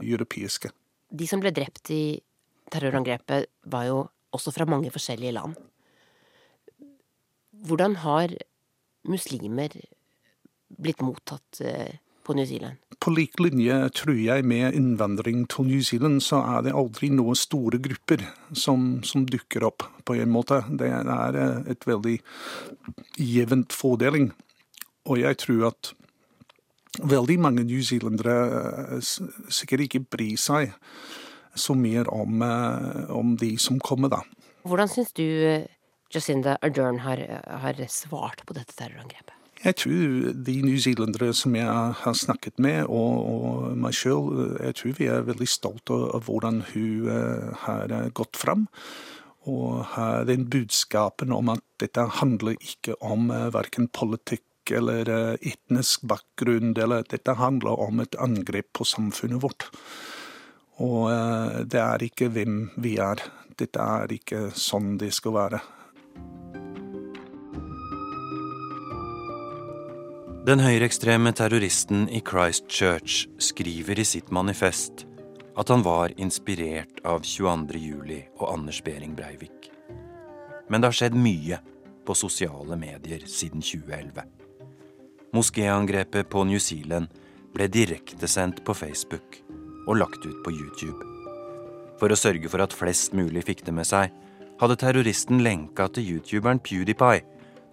[0.00, 0.70] europeiske.
[1.10, 2.20] De som ble drept i
[2.70, 5.56] terrorangrepet, var jo også fra mange forskjellige land.
[7.66, 8.32] Hvordan har
[9.10, 9.74] muslimer
[10.80, 11.98] blitt mottatt eh,
[12.30, 12.76] på New Zealand?
[13.00, 17.38] På lik linje, tror jeg, med innvandring til New Zealand, så er det aldri noen
[17.38, 18.22] store grupper
[18.54, 20.60] som, som dukker opp, på en måte.
[20.70, 22.18] Det er eh, et veldig
[23.18, 24.30] jevnt fordeling.
[25.10, 25.92] Og jeg tror at
[27.00, 28.36] veldig mange newzealendere
[29.00, 29.10] eh,
[29.50, 30.76] sikkert ikke bryr seg
[31.58, 34.22] så mye om, eh, om de som kommer, da.
[34.68, 35.26] Hvordan syns du
[36.14, 37.26] Jacinda Ardern har,
[37.64, 39.39] har svart på dette terrorangrepet?
[39.60, 41.68] Jeg tror de newzealendere som jeg
[42.00, 46.62] har snakket med, og, og meg sjøl, jeg tror vi er veldig stolte av hvordan
[46.70, 48.64] hun uh, har gått fram.
[49.50, 56.04] Og har den budskapen om at dette handler ikke om uh, verken politikk eller etnisk
[56.08, 59.66] bakgrunn, eller dette handler om et angrep på samfunnet vårt.
[60.80, 61.10] Og
[61.66, 63.24] det er ikke hvem vi er.
[63.58, 65.60] Dette er ikke sånn det skal være.
[70.40, 75.02] Den høyreekstreme terroristen i Christchurch skriver i sitt manifest
[75.60, 78.14] at han var inspirert av 22.07.
[78.38, 79.68] og Anders Behring Breivik.
[80.72, 81.60] Men det har skjedd mye
[82.08, 84.24] på sosiale medier siden 2011.
[85.36, 87.12] Moskéangrepet på New Zealand
[87.52, 89.42] ble direktesendt på Facebook
[89.84, 91.04] og lagt ut på YouTube.
[92.00, 94.08] For å sørge for at flest mulig fikk det med seg,
[94.56, 97.26] hadde terroristen lenka til youtuberen PewDiePie,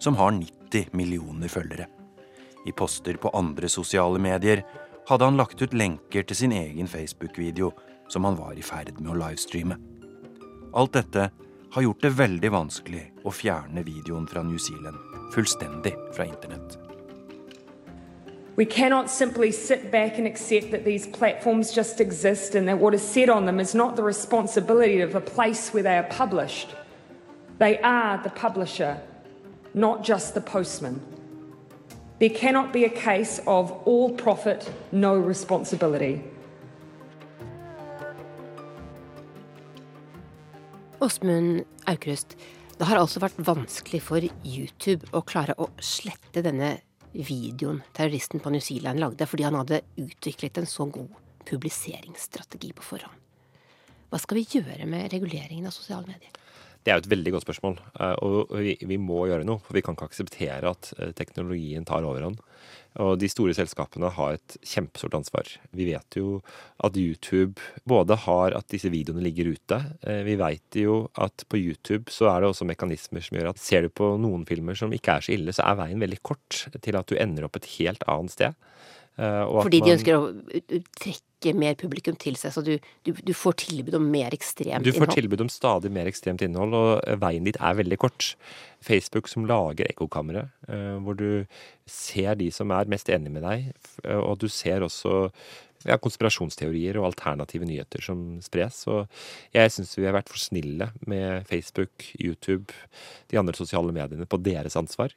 [0.04, 1.88] som har 90 millioner følgere.
[2.68, 4.62] I poster på andre sosiale medier
[5.08, 7.72] hadde han lagt ut lenker til sin egen Facebook-video
[8.12, 9.78] som han var i ferd med å livestreame.
[10.76, 11.30] Alt dette
[11.72, 15.00] har gjort det veldig vanskelig å fjerne videoen fra New Zealand
[15.32, 16.78] fullstendig fra internett.
[18.56, 22.94] We cannot simply sit back and accept that these platforms just exist and that what
[22.94, 26.74] is said on them is not the responsibility of the place where they are published.
[27.58, 29.00] They are the publisher,
[29.74, 31.00] not just the postman.
[32.18, 36.20] There cannot be a case of all profit, no responsibility.
[40.98, 42.36] Åsmund Aukrust,
[42.78, 46.72] det har altså vært vanskelig for YouTube å klare å slette denne
[47.14, 51.14] videoen terroristen på New Zealand lagde, fordi han hadde utviklet en så god
[51.46, 53.14] publiseringsstrategi på forhånd.
[54.10, 56.34] Hva skal vi gjøre med reguleringen av sosiale medier?
[56.88, 57.74] Det er jo et veldig godt spørsmål.
[58.00, 59.60] Eh, og vi, vi, må gjøre noe.
[59.60, 62.38] For vi kan ikke akseptere at eh, teknologien tar overhånd.
[63.04, 65.50] Og de store selskapene har et kjempestort ansvar.
[65.76, 66.38] Vi vet jo
[66.80, 69.82] at YouTube både har at disse videoene ligger ute.
[70.00, 73.60] Eh, vi vet jo at på YouTube så er det også mekanismer som gjør at
[73.60, 76.64] ser du på noen filmer som ikke er så ille, så er veien veldig kort
[76.72, 78.56] til at du ender opp et helt annet sted.
[79.18, 80.28] Fordi de ønsker å
[81.00, 82.74] trekke mer publikum til seg, så du,
[83.06, 84.86] du, du får tilbud om mer ekstremt innhold?
[84.86, 88.32] Du får tilbud om stadig mer ekstremt innhold, og veien dit er veldig kort.
[88.84, 91.46] Facebook som lager ekkokamre, eh, hvor du
[91.90, 93.72] ser de som er mest enige med deg,
[94.20, 95.24] og du ser også
[95.86, 98.80] ja, konspirasjonsteorier og alternative nyheter som spres.
[98.90, 99.06] Og
[99.54, 102.74] jeg syns vi har vært for snille med Facebook, YouTube,
[103.30, 105.14] de andre sosiale mediene på deres ansvar.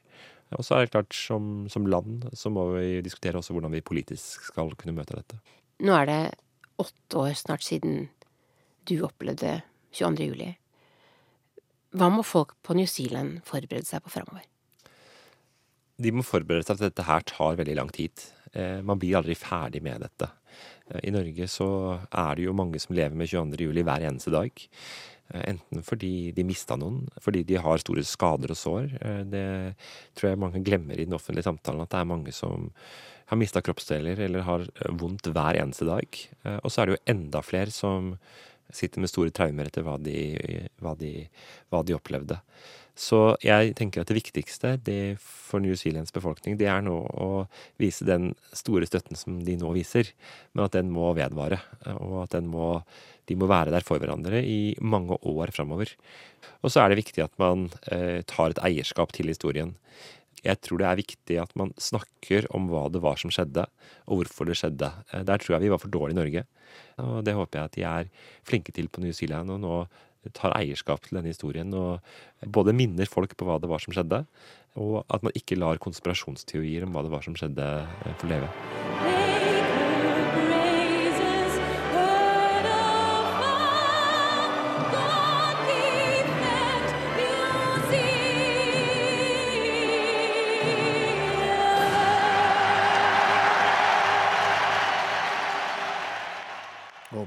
[0.58, 3.84] Og så er det klart, som, som land så må vi diskutere også hvordan vi
[3.84, 5.38] politisk skal kunne møte dette.
[5.82, 6.22] Nå er det
[6.82, 8.08] åtte år snart siden
[8.88, 9.60] du opplevde
[9.94, 10.28] 22.
[10.32, 10.50] juli.
[11.92, 14.46] Hva må folk på New Zealand forberede seg på framover?
[16.02, 18.24] De må forberede seg til at dette her tar veldig lang tid.
[18.52, 20.30] Eh, man blir aldri ferdig med dette.
[20.90, 21.68] Eh, I Norge så
[22.08, 23.66] er det jo mange som lever med 22.
[23.68, 24.66] juli hver eneste dag.
[25.32, 28.90] Enten fordi de mista noen, fordi de har store skader og sår.
[29.32, 29.44] Det
[30.18, 32.66] tror jeg mange glemmer i den offentlige samtalen, at det er mange som
[33.30, 34.66] har mista kroppsdeler eller har
[35.00, 36.18] vondt hver eneste dag.
[36.58, 38.12] Og så er det jo enda flere som
[38.76, 40.18] sitter med store traumer etter hva de,
[40.82, 41.14] hva de,
[41.72, 42.38] hva de opplevde.
[42.98, 47.28] Så jeg tenker at det viktigste det for New Zealands befolkning, det er nå å
[47.80, 50.10] vise den store støtten som de nå viser,
[50.52, 51.62] men at den må vedvare.
[51.96, 52.74] Og at må,
[53.30, 55.94] de må være der for hverandre i mange år framover.
[56.60, 59.72] Og så er det viktig at man eh, tar et eierskap til historien.
[60.42, 63.64] Jeg tror det er viktig at man snakker om hva det var som skjedde,
[64.10, 64.92] og hvorfor det skjedde.
[65.12, 66.46] Eh, der tror jeg vi var for dårlige i Norge.
[67.00, 69.50] Og det håper jeg at de er flinke til på New Zealand.
[69.50, 69.76] og nå
[70.30, 71.98] tar eierskap til denne historien og
[72.46, 74.22] både minner folk på hva det var som skjedde,
[74.80, 77.72] og at man ikke lar konspirasjonsteorier om hva det var som skjedde,
[78.06, 79.11] eh, få leve.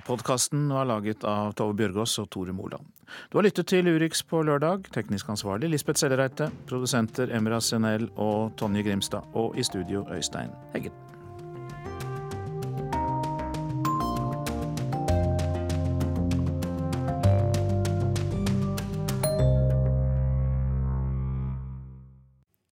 [0.06, 2.86] Podkasten var laget av Tove Bjørgaas og Tore Moland.
[3.32, 4.90] Du har lyttet til Urix på lørdag.
[4.96, 6.50] Teknisk ansvarlig Lisbeth Sellereite.
[6.70, 9.28] Produsenter Emra Senel og Tonje Grimstad.
[9.34, 11.15] Og i studio Øystein Heggen.